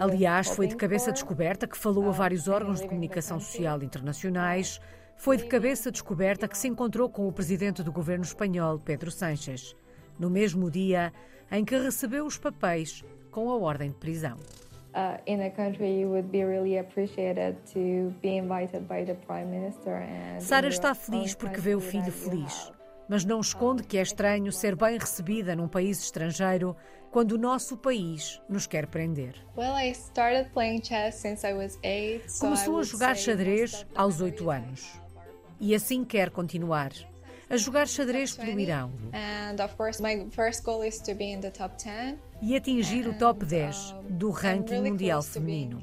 [0.00, 4.80] Aliás, foi de cabeça descoberta que falou a vários órgãos de comunicação social internacionais.
[5.16, 9.74] Foi de cabeça descoberta que se encontrou com o presidente do governo espanhol, Pedro Sánchez,
[10.18, 11.12] no mesmo dia
[11.50, 14.36] em que recebeu os papéis com a ordem de prisão.
[20.40, 22.72] Sara está feliz porque vê o filho feliz
[23.08, 26.76] mas não esconde que é estranho ser bem recebida num país estrangeiro
[27.10, 29.34] quando o nosso país nos quer prender.
[32.38, 35.00] Começou a jogar xadrez aos 8 anos
[35.60, 36.92] e assim quer continuar.
[37.50, 38.92] A jogar xadrez pelo Irão.
[42.42, 45.80] E atingir o top 10 do ranking mundial feminino.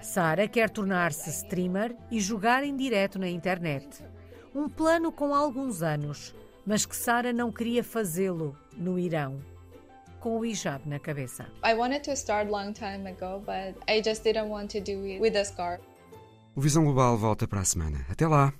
[0.00, 4.02] Sara quer tornar-se streamer e jogar em direto na internet.
[4.54, 6.34] Um plano com alguns anos,
[6.66, 9.40] mas que Sara não queria fazê-lo no Irão
[10.20, 11.46] com o hijab na cabeça.
[11.62, 15.20] I wanted to start long time ago, but I just didn't want to do it
[15.20, 15.82] with a scarf.
[16.56, 18.06] O Visão Global volta para a semana.
[18.08, 18.54] Até lá.